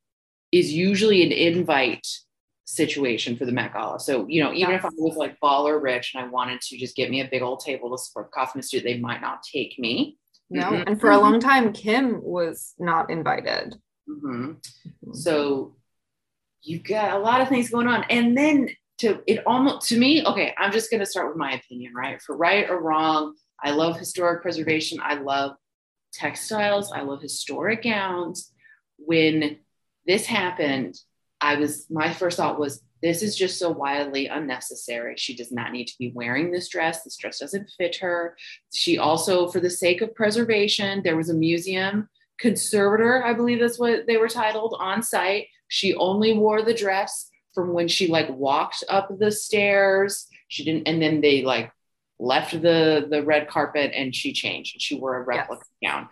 [0.51, 2.05] is usually an invite
[2.65, 3.99] situation for the Met Gala.
[3.99, 6.95] So, you know, even if I was like baller rich and I wanted to just
[6.95, 10.17] get me a big old table to support Costume Institute, they might not take me.
[10.49, 10.83] No, Mhm.
[10.87, 13.79] and for a long time, Kim was not invited.
[14.09, 14.57] Mhm.
[15.13, 15.75] So
[16.61, 18.03] you got a lot of things going on.
[18.09, 21.93] And then to it almost to me, okay, I'm just gonna start with my opinion,
[21.93, 22.19] right?
[22.21, 24.99] For right or wrong, I love historic preservation.
[25.03, 25.55] I love
[26.13, 26.91] textiles.
[26.91, 28.51] I love historic gowns.
[28.97, 29.57] When
[30.05, 30.95] this happened,
[31.41, 35.15] I was my first thought was this is just so wildly unnecessary.
[35.17, 37.03] She does not need to be wearing this dress.
[37.03, 38.35] This dress doesn't fit her.
[38.73, 43.79] She also, for the sake of preservation, there was a museum conservator, I believe that's
[43.79, 45.47] what they were titled, on site.
[45.67, 50.27] She only wore the dress from when she like walked up the stairs.
[50.47, 51.71] She didn't, and then they like
[52.19, 54.81] left the the red carpet and she changed.
[54.81, 56.07] She wore a replica gown.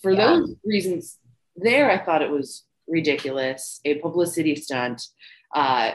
[0.00, 0.16] For Yeah.
[0.26, 1.18] those reasons,
[1.56, 5.02] there I thought it was ridiculous, a publicity stunt.
[5.54, 5.92] Uh,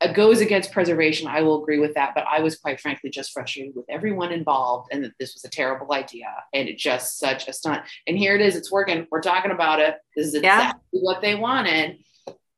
[0.00, 1.28] it goes against preservation.
[1.28, 4.88] I will agree with that, but I was quite frankly just frustrated with everyone involved
[4.92, 7.82] and that this was a terrible idea and it just such a stunt.
[8.06, 9.06] And here it is, it's working.
[9.10, 9.96] We're talking about it.
[10.16, 10.58] This is Yeah.
[10.58, 11.98] exactly what they wanted.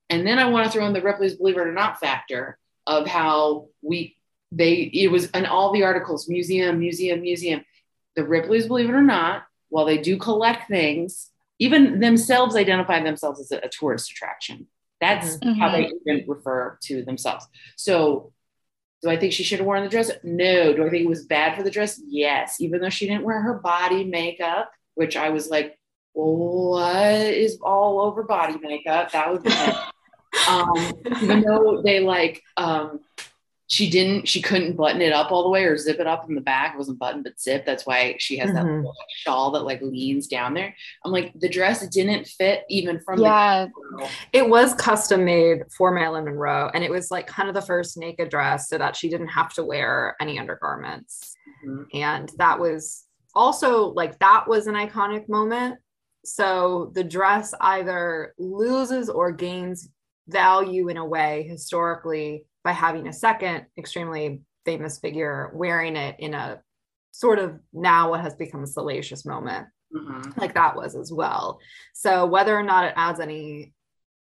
[0.09, 3.07] And then I want to throw in the Ripley's Believe It or Not factor of
[3.07, 4.17] how we
[4.53, 7.65] they it was in all the articles, museum, museum, museum.
[8.17, 13.41] The Ripley's Believe It or Not, while they do collect things, even themselves identify themselves
[13.41, 14.67] as a, a tourist attraction.
[15.01, 17.47] That's how they even refer to themselves.
[17.77, 18.33] So,
[19.03, 20.11] do I think she should have worn the dress?
[20.23, 20.75] No.
[20.75, 21.99] Do I think it was bad for the dress?
[22.07, 22.61] Yes.
[22.61, 25.79] Even though she didn't wear her body makeup, which I was like,
[26.13, 29.13] what is all over body makeup?
[29.13, 29.51] That would be
[30.49, 30.93] um,
[31.23, 33.01] even though they like um,
[33.71, 36.35] she didn't she couldn't button it up all the way or zip it up in
[36.35, 38.79] the back it wasn't buttoned but zip that's why she has that Mhm.
[38.79, 43.01] little, like, shawl that like leans down there i'm like the dress didn't fit even
[43.01, 47.49] from Yeah, the It was custom made for Marilyn Monroe, and it was like kind
[47.49, 51.35] of the first naked dress so that she didn't have to wear any undergarments.
[51.65, 51.87] Mhm.
[51.95, 55.79] And that was also like that was an iconic moment.
[56.25, 59.89] So the dress either loses or gains
[60.29, 66.35] value in a way historically by having a second extremely famous figure wearing it in
[66.35, 66.61] a
[67.13, 70.37] sort of now what has become a salacious moment Mhm.
[70.37, 71.59] like that was as well.
[71.95, 73.75] So whether or not it adds any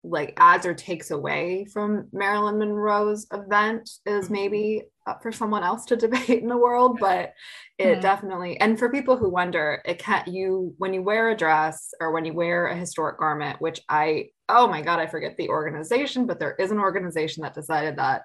[0.03, 4.33] like adds or takes away from Marilyn Monroe's event is Mm-hmm.
[4.33, 7.33] maybe up for someone else to debate in the world, but
[7.77, 8.01] it Mhm.
[8.01, 12.11] definitely and for people who wonder, it can't you when you wear a dress or
[12.11, 16.25] when you wear a historic garment, which I oh my god, I forget the organization,
[16.25, 18.23] but there is an organization that decided that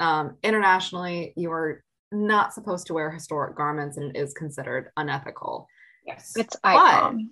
[0.00, 5.66] um, internationally you are not supposed to wear historic garments and it is considered unethical.
[6.06, 6.32] Yes.
[6.36, 7.30] It's But- icon.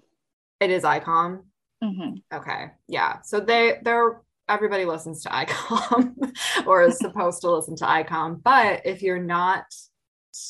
[0.61, 1.45] It is ICOM.
[1.83, 2.71] hmm Okay.
[2.87, 3.21] Yeah.
[3.23, 6.33] So they they're everybody listens to ICOM
[6.67, 8.43] or is supposed to listen to ICOM.
[8.43, 9.65] But if you're not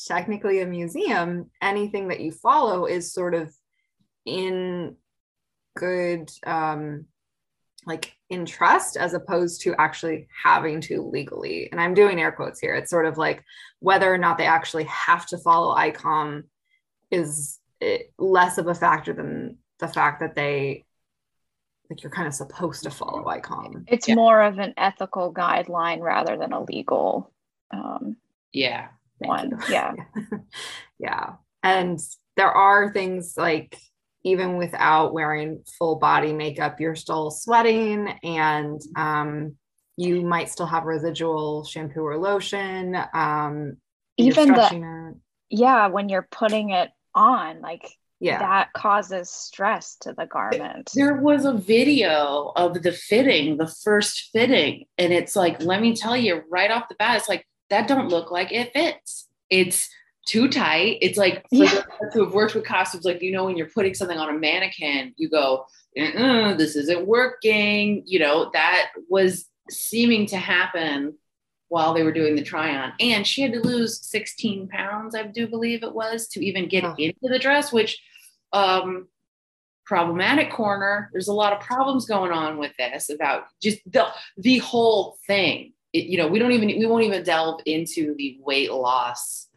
[0.07, 3.53] technically a museum, anything that you follow is sort of
[4.25, 4.95] in
[5.77, 7.05] good um
[7.85, 11.69] like in trust as opposed to actually having to legally.
[11.71, 12.75] And I'm doing air quotes here.
[12.75, 13.43] It's sort of like
[13.79, 16.43] whether or not they actually have to follow ICOM
[17.09, 20.85] is eh, less of a factor than the fact that they
[21.89, 23.83] like you're kind of supposed to follow ICOM.
[23.87, 24.15] It's Yeah.
[24.15, 27.33] more of an ethical guideline rather than a legal
[27.71, 28.17] um,
[28.53, 28.89] yeah.
[29.17, 29.61] One.
[29.69, 29.93] Yeah.
[30.99, 31.33] yeah.
[31.63, 31.99] And
[32.37, 33.77] there are things like
[34.23, 39.55] even without wearing full body makeup, you're still sweating and um,
[39.97, 42.97] you might still have residual shampoo or lotion.
[43.13, 43.77] Um,
[44.17, 45.15] Even the it.
[45.49, 47.87] yeah, when you're putting it on, like
[48.19, 48.39] yeah.
[48.39, 50.91] that causes stress to the garment.
[50.93, 55.95] There was a video of the fitting, the first fitting, and it's like, let me
[55.95, 59.27] tell you right off the bat, it's like that don't look like it fits.
[59.49, 59.89] It's
[60.25, 60.97] too tight.
[61.01, 61.81] It's like for Yeah.
[62.01, 64.37] those who have worked with costumes, like you know, when you're putting something on a
[64.37, 65.65] mannequin, you go,
[65.97, 68.03] "Uh-uh, this isn't working.
[68.05, 71.17] You know, that was seeming to happen
[71.69, 72.91] while they were doing the try on.
[72.99, 76.83] And she had to lose 16 pounds, I do believe it was, to even get
[76.83, 76.93] Oh.
[76.97, 77.99] into the dress, which
[78.53, 79.07] um
[79.85, 81.09] problematic corner.
[81.11, 84.07] There's a lot of problems going on with this about just the
[84.37, 85.73] the whole thing.
[85.93, 89.47] It, you know, we don't even we won't even delve into the weight loss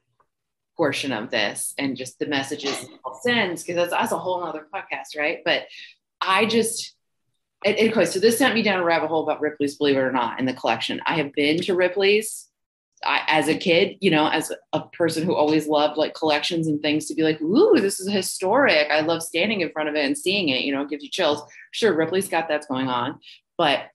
[0.77, 4.43] portion of this and just the messages it all sends because that's, that's a whole
[4.43, 5.39] other podcast, right?
[5.45, 5.67] But
[6.21, 6.95] I just
[7.65, 10.01] it, and okay, so this sent me down a rabbit hole about Ripley's, believe it
[10.01, 11.01] or not, in the collection.
[11.07, 12.49] I have been to Ripley's.
[13.05, 16.81] I, as a kid, you know, as a person who always loved like collections and
[16.81, 18.91] things to be like, ooh, this is historic.
[18.91, 21.11] I love standing in front of it and seeing it, you know, it gives you
[21.11, 21.43] chills.
[21.73, 23.19] Sure, Ripley's got that's going on.
[23.59, 23.91] But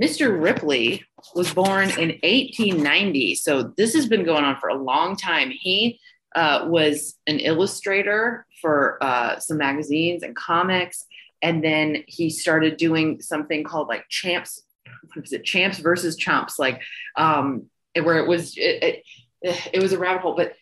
[0.00, 0.40] Mr.
[0.42, 3.34] Ripley was born in 1890.
[3.36, 5.50] So this has been going on for a long time.
[5.50, 6.00] He
[6.36, 11.06] uh, was an illustrator for uh, some magazines and comics.
[11.42, 15.44] And then he started doing something called like Champs, what was it?
[15.44, 16.82] Champs versus Chumps, like
[17.16, 19.02] um, where it was, it,
[19.42, 20.36] it, it was a rabbit hole.
[20.36, 20.54] But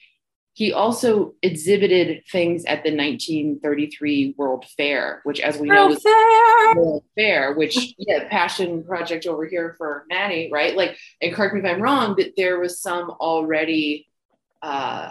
[0.52, 6.02] he also exhibited things at the 1933 World Fair, which, as we know, Real was
[6.02, 6.74] fair.
[6.76, 10.76] World Fair, which yeah, passion project over here for Maddie, right?
[10.76, 14.06] Like, and correct me if I'm wrong, but there was some already
[14.62, 15.10] uh,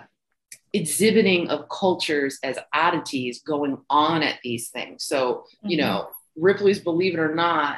[0.73, 5.03] exhibiting of cultures as oddities going on at these things.
[5.05, 5.81] So, you Mhm.
[5.81, 7.77] know, Ripley's Believe It or Not,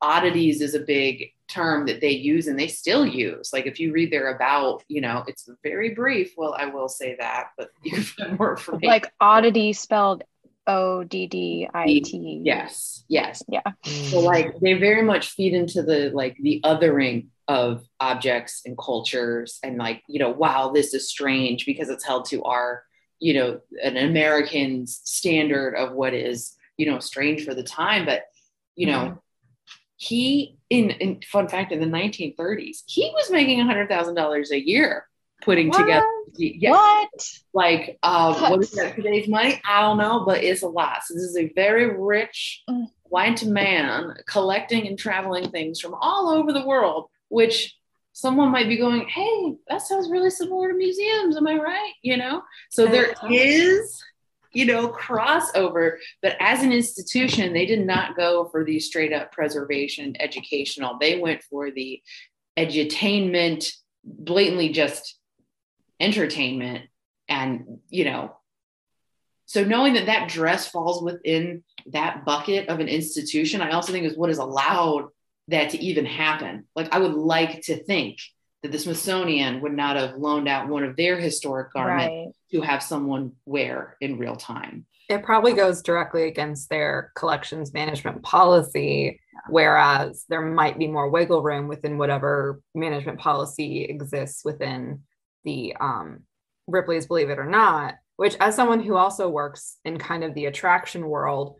[0.00, 3.52] oddities is a big term that they use and they still use.
[3.52, 6.34] Like if you read their about, you know, it's very brief.
[6.36, 8.88] Well, I will say that, but you can find more information.
[8.88, 10.22] like oddity spelled
[10.68, 12.40] O D D I T.
[12.44, 13.42] yes, yes.
[13.48, 13.62] Yeah.
[13.84, 19.58] So like they very much feed into the like the othering of objects and cultures
[19.62, 22.82] and like, you know, wow, this is strange because it's held to our,
[23.20, 28.04] you know, an American's standard of what is, you know, strange for the time.
[28.04, 28.24] But,
[28.74, 29.22] you know,
[29.96, 34.50] he in, in fun fact in the 1930s, he was making a hundred thousand dollars
[34.50, 35.06] a year
[35.42, 36.04] putting together
[36.38, 37.08] yeah, What?
[37.54, 39.60] like um, what is that today's money?
[39.64, 41.04] I don't know, but it's a lot.
[41.04, 42.86] So this is a very rich Mm.
[43.04, 47.76] white man collecting and traveling things from all over the world, which
[48.12, 51.36] someone might be going, Hey, that sounds really similar to museums.
[51.36, 51.92] Am I right?
[52.02, 52.42] You know?
[52.70, 54.02] So there is,
[54.52, 59.32] you know, crossover, but as an institution, they did not go for the straight up
[59.32, 60.98] preservation educational.
[60.98, 62.00] They went for the
[62.56, 63.70] edutainment,
[64.04, 65.18] blatantly just
[66.00, 66.84] entertainment
[67.28, 68.36] and you know
[69.46, 74.04] so knowing that that dress falls within that bucket of an institution i also think
[74.04, 75.08] is what is allowed
[75.48, 76.64] that to even happen.
[76.74, 78.18] Like i would like to think
[78.62, 82.32] that the smithsonian would not have loaned out one of their historic garments Right.
[82.52, 84.86] to have someone wear in real time.
[85.08, 91.42] It probably goes directly against their collections management policy whereas there might be more wiggle
[91.42, 95.02] room within whatever management policy exists within
[95.44, 96.22] the um,
[96.66, 100.46] ripley's believe it or not which as someone who also works in kind of the
[100.46, 101.56] attraction world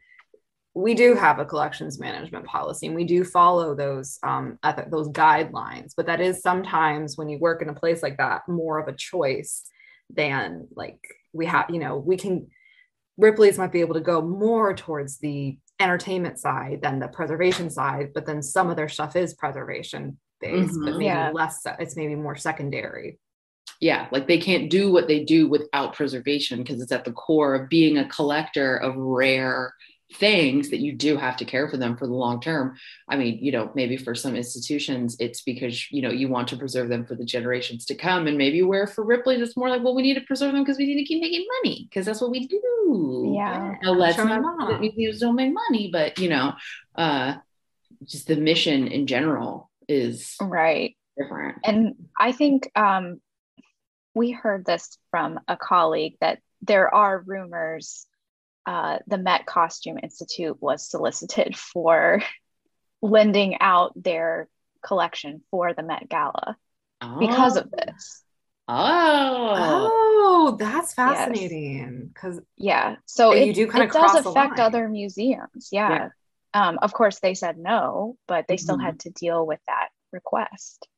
[0.76, 4.58] we do have a collections management policy and we do follow those um,
[4.90, 8.78] those guidelines but that is sometimes when you work in a place like that more
[8.78, 9.64] of a choice
[10.10, 11.00] than like
[11.32, 12.46] we have you know we can
[13.16, 18.10] ripley's might be able to go more towards the entertainment side than the preservation side
[18.14, 20.84] but then some of their stuff is preservation based mm-hmm.
[20.84, 21.30] but maybe yeah.
[21.32, 23.18] less it's maybe more secondary
[23.80, 27.54] yeah like they can't do what they do without preservation because it's at the core
[27.54, 29.72] of being a collector of rare
[30.14, 32.76] things that you do have to care for them for the long term.
[33.08, 36.56] I mean you know maybe for some institutions it's because you know you want to
[36.56, 38.26] preserve them for the generations to come.
[38.26, 40.78] And maybe where for ripley's it's more like well we need to preserve them because
[40.78, 43.32] we need to keep making money because that's what we do.
[43.34, 43.74] Yeah.
[43.82, 44.80] Now, let's not that.
[44.80, 46.54] museums don't make money but you know
[46.94, 47.34] uh
[48.04, 50.96] just the mission in general is right.
[51.18, 51.58] different.
[51.64, 53.20] And i think um
[54.14, 58.06] we heard this from a colleague that there are rumors
[58.66, 62.22] uh, the Met Costume Institute was solicited for
[63.00, 64.48] lending out their
[64.84, 66.56] collection for the Met Gala
[67.00, 67.18] oh.
[67.18, 68.22] because of this.
[68.68, 72.10] Oh, oh, that's fascinating.
[72.12, 72.42] Because yes.
[72.56, 75.68] yeah, so it, you do kind of does affect other museums.
[75.70, 75.90] Yeah.
[75.90, 76.08] yeah.
[76.52, 78.62] Um, of course, they said no, but they mm-hmm.
[78.62, 80.88] still had to deal with that request.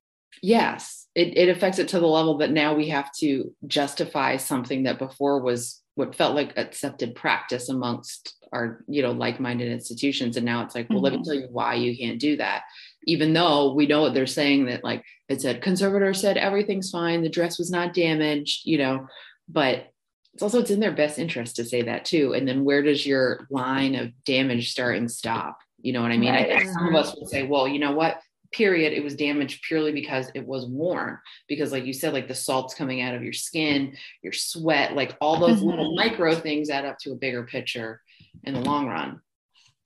[0.42, 4.85] Yes, it, it affects it to the level that now we have to justify something
[4.85, 10.47] that before was what felt like accepted practice amongst our you know like-minded institutions and
[10.47, 11.05] now it's like well mm-hmm.
[11.05, 11.25] let me mm-hmm.
[11.25, 12.63] tell you why you can't do that
[13.05, 17.23] even though we know what they're saying that like it said conservator said everything's fine
[17.23, 19.07] the dress was not damaged you know
[19.49, 19.89] but
[20.35, 23.05] it's also it's in their best interest to say that too and then where does
[23.05, 26.53] your line of damage start and stop you know what i mean right.
[26.53, 28.21] I, some of us would say well you know what
[28.53, 32.35] period it was damaged purely because it was worn because like you said like the
[32.35, 35.69] salts coming out of your skin your sweat like all those mm-hmm.
[35.69, 38.01] little micro things add up to a bigger picture
[38.45, 39.21] in the long run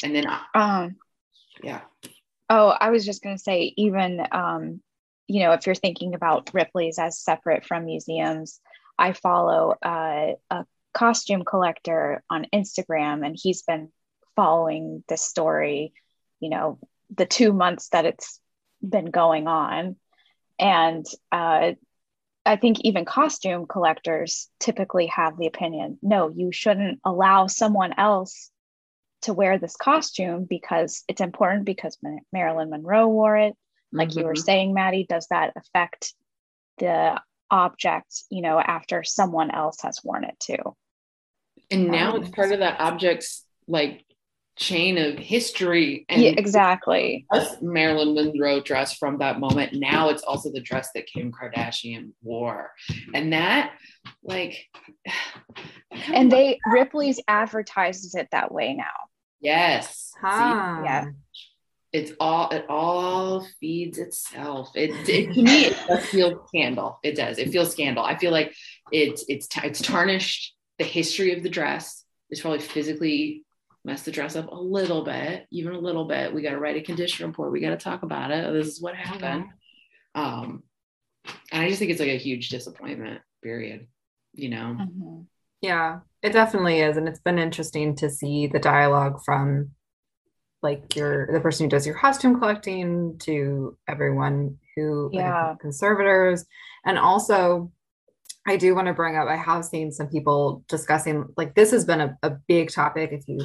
[0.05, 0.95] and then um
[1.63, 1.81] yeah
[2.51, 4.81] oh i was just going to say even um
[5.27, 8.61] you know if you're thinking about ripley's as separate from museums
[8.97, 13.89] i follow uh, a costume collector on instagram and he's been
[14.37, 15.93] following this story
[16.39, 16.79] you know
[17.17, 18.39] the two months that it's
[18.83, 19.97] been going on.
[20.59, 21.73] And uh,
[22.45, 28.51] I think even costume collectors typically have the opinion no, you shouldn't allow someone else
[29.23, 31.97] to wear this costume because it's important because
[32.33, 33.55] Marilyn Monroe wore it.
[33.93, 34.19] Like mm-hmm.
[34.19, 34.43] you were mm-hmm.
[34.43, 36.15] saying, Maddie, does that affect
[36.79, 40.77] the object, you know, after someone else has worn it too?
[41.71, 44.05] And now um, it's part of that object's like
[44.57, 47.27] chain of history and yeah, exactly
[47.63, 49.73] Marilyn Monroe dress from that moment.
[49.73, 52.73] Now it's also the dress that Kim Kardashian wore.
[53.15, 53.73] And that
[54.23, 54.69] like
[55.91, 58.85] and they Ripley's advertises it that way now.
[59.41, 60.13] Yes.
[60.21, 60.83] Huh.
[60.85, 61.05] Yeah.
[61.93, 64.71] It's all it all feeds itself.
[64.75, 66.99] It, it to me it does feel scandal.
[67.03, 67.39] It does.
[67.39, 68.05] It feels scandal.
[68.05, 68.55] I feel like
[68.91, 72.05] it's it's it's tarnished the history of the dress.
[72.29, 73.45] It's probably physically
[73.85, 76.33] mess the dress up a little bit, even a little bit.
[76.33, 77.53] We got to write a condition report.
[77.53, 78.53] We got to talk about it.
[78.53, 79.47] This is what happened.
[80.15, 80.63] Um,
[81.51, 83.87] and I just think it's like a huge disappointment, period.
[84.33, 84.77] You know?
[84.81, 85.21] Mm-hmm.
[85.61, 86.97] Yeah, it definitely is.
[86.97, 89.71] And it's been interesting to see the dialogue from
[90.63, 95.49] like your the person who does your costume collecting to everyone who yeah.
[95.49, 96.45] like, conservators
[96.87, 97.73] and also
[98.47, 101.85] I do want to bring up, I have seen some people discussing, like, this has
[101.85, 103.11] been a, a big topic.
[103.13, 103.39] If you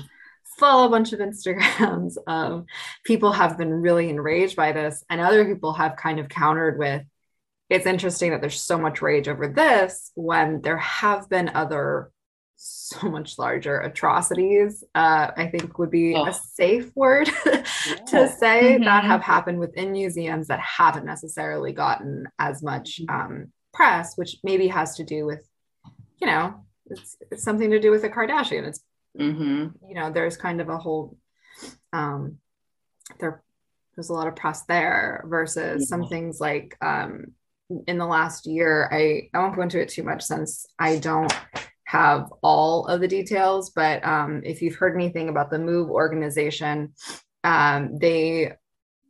[0.57, 2.17] follow a bunch of Instagrams.
[2.27, 2.65] Um,
[3.05, 7.03] people have been really enraged by this, and other people have kind of countered with
[7.69, 12.11] it's interesting that there's so much rage over this when there have been other
[12.55, 16.25] so much larger atrocities uh, i think would be oh.
[16.25, 17.61] a safe word yeah.
[18.07, 18.83] to say mm-hmm.
[18.83, 23.15] that have happened within museums that haven't necessarily gotten as much mm-hmm.
[23.15, 25.47] um, press which maybe has to do with
[26.19, 26.55] you know
[26.87, 28.81] it's, it's something to do with the kardashian it's
[29.19, 29.87] Mm-hmm.
[29.87, 31.17] You know, there's kind of a whole
[31.93, 32.37] um,
[33.19, 33.43] there
[33.95, 35.87] there's a lot of press there versus yeah.
[35.87, 37.25] some things like um,
[37.87, 38.89] in the last year.
[38.91, 41.33] I I won't go into it too much since I don't
[41.85, 46.93] have all of the details, but um, if you've heard anything about the Move organization,
[47.43, 48.53] um, they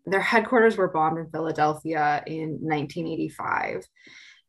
[0.05, 3.86] their headquarters were bombed in Philadelphia in 1985.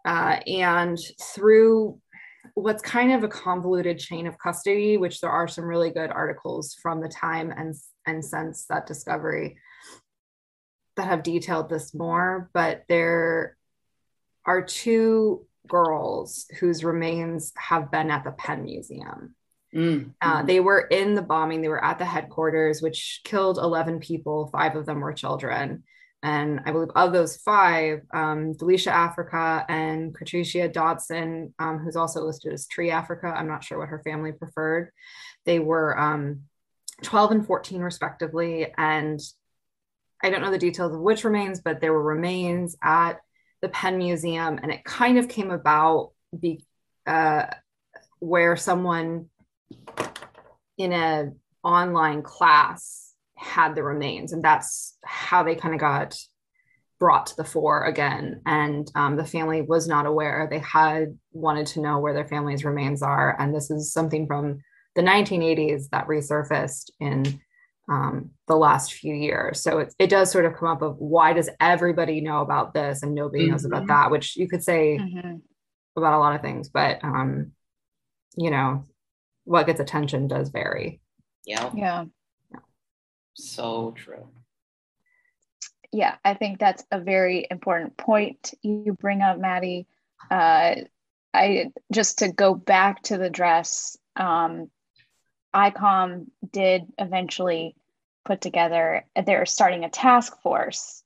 [0.04, 2.00] Uh, and through
[2.54, 6.76] what's kind of a convoluted chain of custody, which there are some really good articles
[6.80, 7.74] from the time and,
[8.06, 9.56] and since that discovery
[10.96, 13.56] that have detailed this more, but there
[14.44, 19.34] are two girls whose remains have been at the Penn Museum.
[19.74, 20.14] Mm.
[20.20, 24.48] Uh, they were in the bombing, they were at the headquarters, which killed 11 people.
[24.50, 25.84] Five of them were children.
[26.22, 32.24] And I believe of those five, um, Delisha Africa and Katricia Dotson, um, who's also
[32.24, 34.90] listed as Tree Africa, I'm not sure what her family preferred,
[35.44, 36.42] they were um,
[37.02, 38.72] 12 and 14 respectively.
[38.76, 39.20] And
[40.22, 43.20] I don't know the details of which remains, but there were remains at
[43.62, 44.58] the Penn Museum.
[44.60, 46.64] And it kind of came about be,
[47.06, 47.46] uh,
[48.18, 49.26] where someone
[50.76, 53.07] in an online class
[53.38, 56.16] had the remains and that's how they kind of got
[56.98, 61.66] brought to the fore again and um, the family was not aware they had wanted
[61.66, 64.58] to know where their family's remains are and this is something from
[64.96, 67.40] the 1980s that resurfaced in
[67.88, 71.32] um, the last few years so it, it does sort of come up of why
[71.32, 73.52] does everybody know about this and nobody mm-hmm.
[73.52, 73.88] knows about Mhm.
[73.88, 75.40] that which you could say Mhm.
[75.96, 77.52] about a lot of things but um,
[78.36, 78.84] you know
[79.44, 81.00] what gets attention does vary
[81.46, 82.04] Yeah, Yeah.
[83.38, 84.28] So true.
[85.92, 89.86] yeah, I think that's a very important point you bring up, Maddie.
[90.30, 90.74] Uh,
[91.32, 93.96] I just to go back to the dress.
[94.16, 94.70] Um,
[95.54, 97.74] ICOM did eventually
[98.24, 99.04] put together.
[99.24, 101.02] They're starting a task force,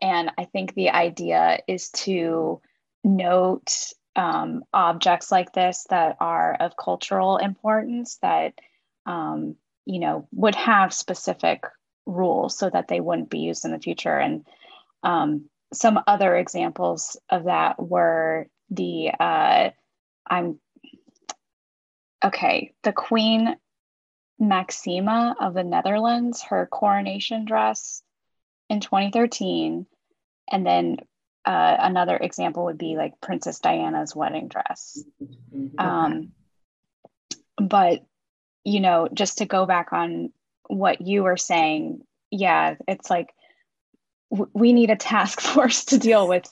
[0.00, 2.62] and I think the idea is to
[3.02, 8.54] note um, objects like this that are of cultural importance that
[9.06, 9.56] um,
[9.86, 11.64] you know would have specific
[12.06, 14.16] rules so that they wouldn't be used in the future.
[14.16, 14.46] And
[15.02, 19.70] um, some other examples of that were the uh,
[20.26, 20.58] I'm
[22.24, 23.56] okay, the Queen
[24.38, 28.02] Maxima of the Netherlands, her coronation dress
[28.68, 29.86] in 2013.
[30.50, 30.98] And then
[31.44, 35.02] uh, another example would be like Princess Diana's wedding dress.
[35.52, 35.78] Mhm.
[35.78, 36.32] Um,
[37.56, 38.04] but
[38.64, 40.32] you know, just to go back on
[40.68, 42.00] what you were saying,
[42.30, 43.28] yeah, it's like
[44.30, 46.46] w- we need a task force to deal with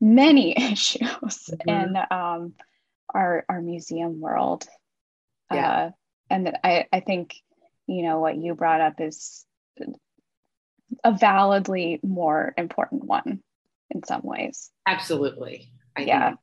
[0.00, 1.00] many issues
[1.50, 1.66] Mhm.
[1.68, 2.52] in um,
[3.12, 4.66] our our museum world.
[5.52, 5.70] Yeah.
[5.70, 5.90] Uh,
[6.30, 7.34] and I I think
[7.86, 9.44] you know what you brought up is
[11.02, 13.40] a validly more important one
[13.90, 14.70] in some ways.
[14.86, 15.68] Absolutely.
[15.96, 16.28] I Yeah.
[16.30, 16.40] Think,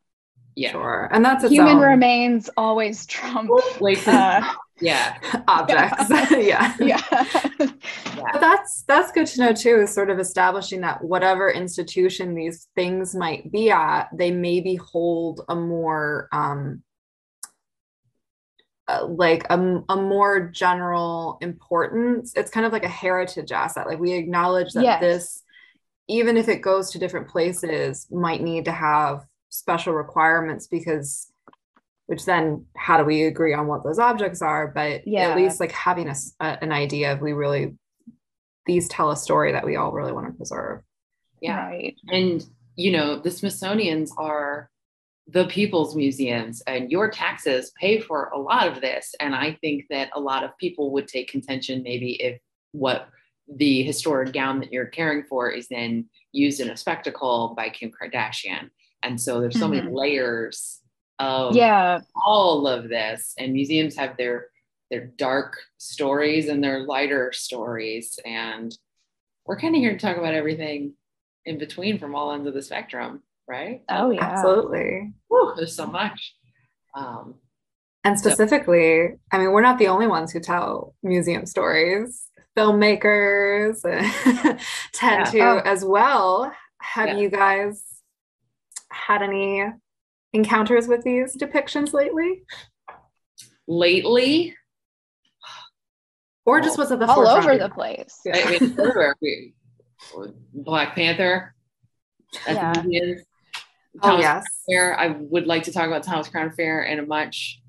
[0.56, 0.72] yeah.
[0.72, 3.50] sure and that's its Human own remains always trump.
[3.80, 4.42] Wait, Uh,
[4.82, 5.18] yeah.
[5.48, 7.02] objects yeah yeah.
[7.12, 12.68] But that's that's good to know too is sort of establishing that whatever institution these
[12.76, 16.84] things might be at they maybe hold a more um
[18.88, 23.88] uh, like a, m- a more general importance it's kind of like a heritage asset
[23.88, 25.02] like we acknowledge that Yes.
[25.02, 25.44] this
[26.08, 31.31] even if it goes to different places might need to have special requirements because
[32.12, 35.30] which then how do we agree on what those objects are but Yeah.
[35.30, 37.74] at least like having a, s- a- an idea of we really
[38.66, 40.82] these tell a story that we all really want to preserve
[41.42, 41.66] Yeah.
[41.68, 41.96] Right.
[42.10, 42.46] And,
[42.76, 44.70] you know, the Smithsonian's are
[45.28, 49.16] the people's museums, and your taxes pay for a lot of this.
[49.20, 52.40] And I think that a lot of people would take contention maybe if
[52.74, 53.08] what
[53.48, 57.92] the historic gown that you're caring for is then used in a spectacle by Kim
[57.92, 58.70] Kardashian.
[59.04, 59.96] And so there's so many Mhm.
[59.96, 60.82] layers
[61.22, 62.00] of Yeah.
[62.16, 64.48] all of this and museums have their
[64.90, 68.76] their dark stories and their lighter stories and
[69.46, 70.94] we're kind of here to talk about everything
[71.46, 74.24] in between from all ends of the spectrum right Oh yeah.
[74.24, 76.36] absolutely Whew, there's so much
[76.96, 77.36] um
[78.04, 83.82] and So- specifically i mean we're not the only ones who tell museum stories filmmakers
[84.94, 85.32] tend Yeah.
[85.32, 85.58] to Oh.
[85.64, 87.18] as well have Yeah.
[87.18, 87.84] you guys
[88.90, 89.64] had any
[90.34, 92.42] encounters with these depictions lately
[93.68, 94.56] lately
[96.46, 98.20] or just was it the All over the place.
[98.32, 98.60] I
[99.30, 99.54] mean,
[100.54, 101.54] black panther
[102.48, 102.74] at Yeah.
[104.02, 104.98] oh Thomas yes Fair.
[104.98, 107.62] I would like to talk about Thomas Crown Affair in a much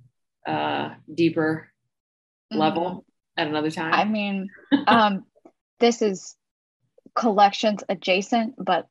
[0.47, 1.69] uh, deeper
[2.51, 3.05] level
[3.37, 3.93] at another time.
[3.93, 4.49] I mean,
[4.87, 5.25] um,
[5.81, 6.37] this is
[7.15, 8.87] collections adjacent, but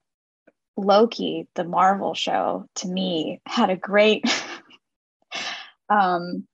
[0.78, 4.24] Loki, the Marvel show, to me had a great.
[5.90, 6.48] um,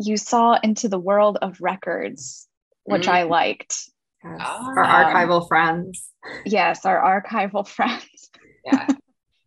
[0.00, 2.46] you saw into the world of records,
[2.84, 3.12] which Mm.
[3.12, 3.90] I liked.
[4.24, 4.40] Yes.
[4.40, 6.10] Our archival friends
[6.44, 8.30] Yes, our archival friends.
[8.64, 8.86] yeah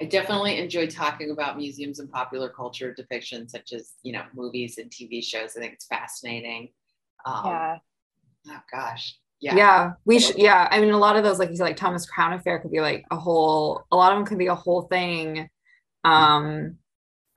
[0.02, 4.78] i definitely enjoy talking about museums and popular culture depictions such as you know movies
[4.78, 6.70] and tv shows i think it's fascinating
[7.26, 7.78] um, Yeah,
[8.50, 11.56] oh gosh yeah, yeah we should yeah i mean a lot of those like you
[11.56, 14.38] said like thomas crown affair could be like a whole a lot of them could
[14.38, 15.50] be a whole thing
[16.04, 16.76] um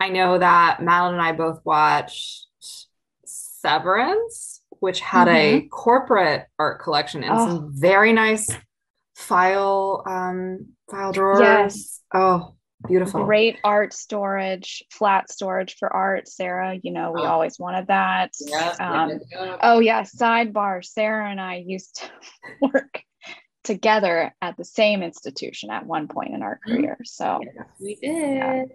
[0.00, 2.46] i know that madeline and i both watched
[3.26, 7.46] Severance, which had a corporate art collection and Oh.
[7.46, 8.46] some very nice
[9.16, 11.40] file um file drawers.
[11.40, 12.00] Yes.
[12.12, 13.24] Oh, beautiful.
[13.24, 16.28] Great art storage, flat storage for art.
[16.28, 17.24] Sarah, you know, we Oh.
[17.30, 18.32] always wanted that.
[18.40, 18.74] Yeah.
[18.80, 19.20] Um,
[19.62, 20.84] Oh yeah, sidebar.
[20.84, 22.10] Sarah and I used to
[22.60, 23.02] work
[23.62, 26.76] together at the same institution at one point in our Mhm.
[26.76, 26.98] career.
[27.04, 27.40] So
[27.80, 28.70] we did.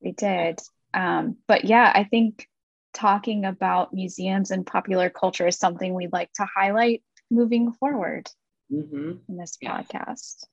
[0.00, 0.60] we did.
[0.94, 2.48] Um, but yeah, I think
[2.92, 8.30] talking about museums and popular culture is something we'd like to highlight moving forward
[8.70, 9.82] hmm in this Yeah.
[9.82, 10.46] podcast.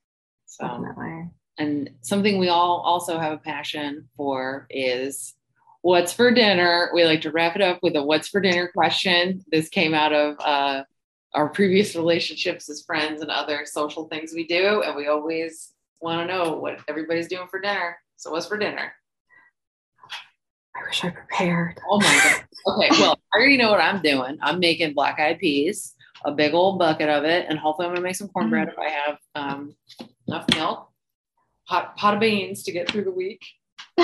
[0.45, 1.29] So, Definitely.
[1.57, 5.33] And something we all also have a passion for is
[5.81, 6.89] what's for dinner.
[6.93, 9.43] We like to wrap it up with a what's for dinner question.
[9.51, 10.83] This came out of uh,
[11.33, 14.81] our previous relationships as friends and other social things we do.
[14.81, 17.97] And we always want to know what everybody's doing for dinner.
[18.17, 18.93] So, what's for dinner?
[20.75, 21.79] I wish I prepared.
[21.89, 22.43] Oh my God.
[22.65, 22.89] Okay.
[22.99, 24.37] Well, I already know what I'm doing.
[24.41, 27.45] I'm making black eyed peas, a big old bucket of it.
[27.49, 29.75] And hopefully, I'm going to make some cornbread if I have um,
[30.27, 30.89] enough milk,
[31.67, 33.41] pot, pot of beans to get through the week.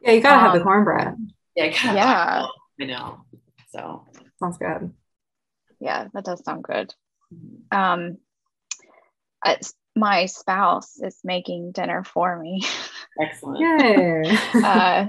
[0.00, 1.14] Yeah, you gotta have the Um, cornbread.
[1.56, 1.64] Yeah.
[1.64, 2.46] I gotta- Yeah.
[2.80, 3.24] I know.
[3.70, 4.06] So,
[4.38, 4.94] Sounds good.
[5.80, 6.94] Yeah, that does sound good.
[7.72, 8.18] Um,
[9.44, 12.62] it's- my spouse is making dinner for me.
[13.20, 13.58] excellent.
[13.58, 14.22] Yay.
[14.64, 15.06] uh,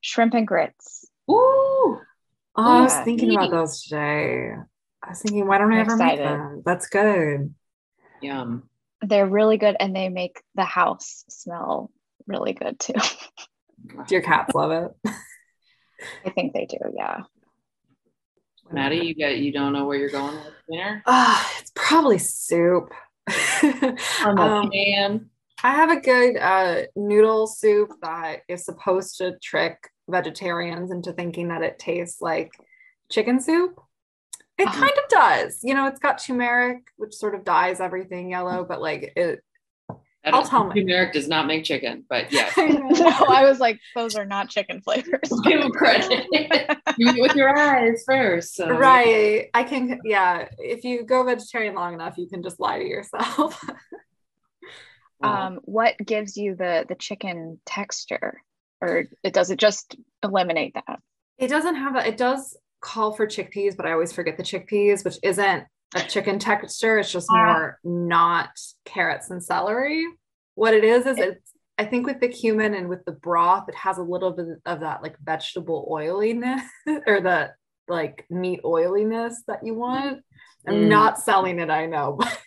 [0.00, 1.08] shrimp and grits.
[1.28, 1.36] Woo!
[1.38, 2.00] Oh,
[2.56, 4.50] I was thinking about those today.
[5.04, 6.26] I was thinking, why don't I I'm ever make excited.
[6.40, 6.62] them?
[6.66, 7.54] That's good.
[8.20, 8.68] Yum.
[9.02, 11.90] They're really good and they make the house smell
[12.26, 12.94] really good too.
[14.06, 15.12] Do your cats love it?
[16.24, 17.22] I think they do, yeah.
[18.70, 21.02] Maddie, you got you don't know where you're going with dinner?
[21.06, 22.92] Ah, it's probably soup.
[23.28, 23.34] On
[24.36, 25.30] the Um, pan.
[25.64, 29.76] I have a good uh, noodle soup that is supposed to trick
[30.08, 32.52] vegetarians into thinking that it tastes like
[33.10, 33.78] chicken soup.
[34.62, 34.80] It Uh-huh.
[34.80, 35.58] kind of does.
[35.64, 39.40] You know, it's got turmeric, which sort of dyes everything yellow, but like it.
[40.24, 42.56] That I'll is- tell my- Turmeric does not make chicken, but yes.
[42.56, 45.28] no, I was like, those are not chicken flavors.
[45.44, 46.26] Give him credit.
[46.96, 48.54] you eat with your eyes first.
[48.54, 48.70] So.
[48.70, 49.48] right.
[49.52, 50.46] I can, yeah.
[50.58, 53.60] If you go vegetarian long enough, you can just lie to yourself.
[55.22, 58.40] um, what gives you the the chicken texture?
[58.80, 60.98] Or it does it just eliminate that?
[61.38, 65.04] It doesn't have a, it does call for chickpeas, but I always forget the chickpeas,
[65.04, 65.64] which isn't
[65.94, 66.98] a chicken texture.
[66.98, 68.50] It's just more not
[68.84, 70.04] carrots and celery.
[70.54, 73.74] What it is, is it's, I think with the cumin and with the broth, it
[73.76, 76.62] has a little bit of that like vegetable oiliness
[77.06, 77.50] or the
[77.88, 80.20] like meat oiliness that you want.
[80.66, 80.88] I'm Mm.
[80.88, 82.38] not selling it, I know, but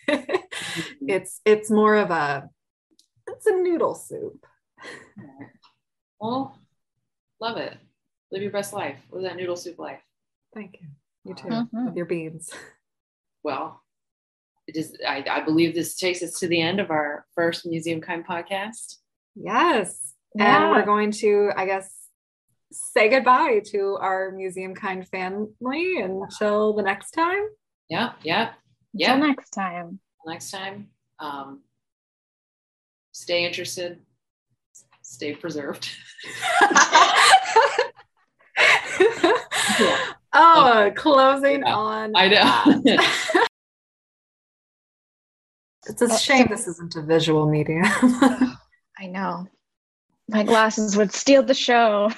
[0.76, 1.08] Mm-hmm.
[1.08, 2.48] it's, it's more of a,
[3.28, 4.44] it's a noodle soup.
[6.20, 6.58] Well,
[7.40, 7.76] love it.
[8.32, 8.98] Live your best life.
[9.10, 10.00] Live that noodle soup life.
[10.56, 10.88] Thank you.
[11.24, 11.86] You too, Mhm.
[11.86, 12.50] with your beans.
[13.44, 13.80] Well,
[14.66, 14.96] it is.
[15.06, 18.96] I, I believe this takes us to the end of our first MuseumKind podcast.
[19.36, 20.14] Yes.
[20.36, 22.08] And we're going to, I guess,
[22.72, 27.44] say goodbye to our museum kind family until the next time.
[27.88, 28.54] Yeah, yeah,
[28.94, 29.26] Until yeah.
[29.28, 30.00] next time.
[30.26, 30.88] Next time,
[31.20, 31.62] um,
[33.12, 34.00] stay interested,
[35.02, 35.88] stay preserved.
[40.36, 41.74] oh, closing Yeah.
[41.74, 42.12] on.
[42.14, 42.82] I know.
[42.82, 43.46] that.
[45.86, 47.82] it's a Uh, shame this isn't a visual medium.
[48.98, 49.46] I know.
[50.28, 52.10] My glasses would steal the show.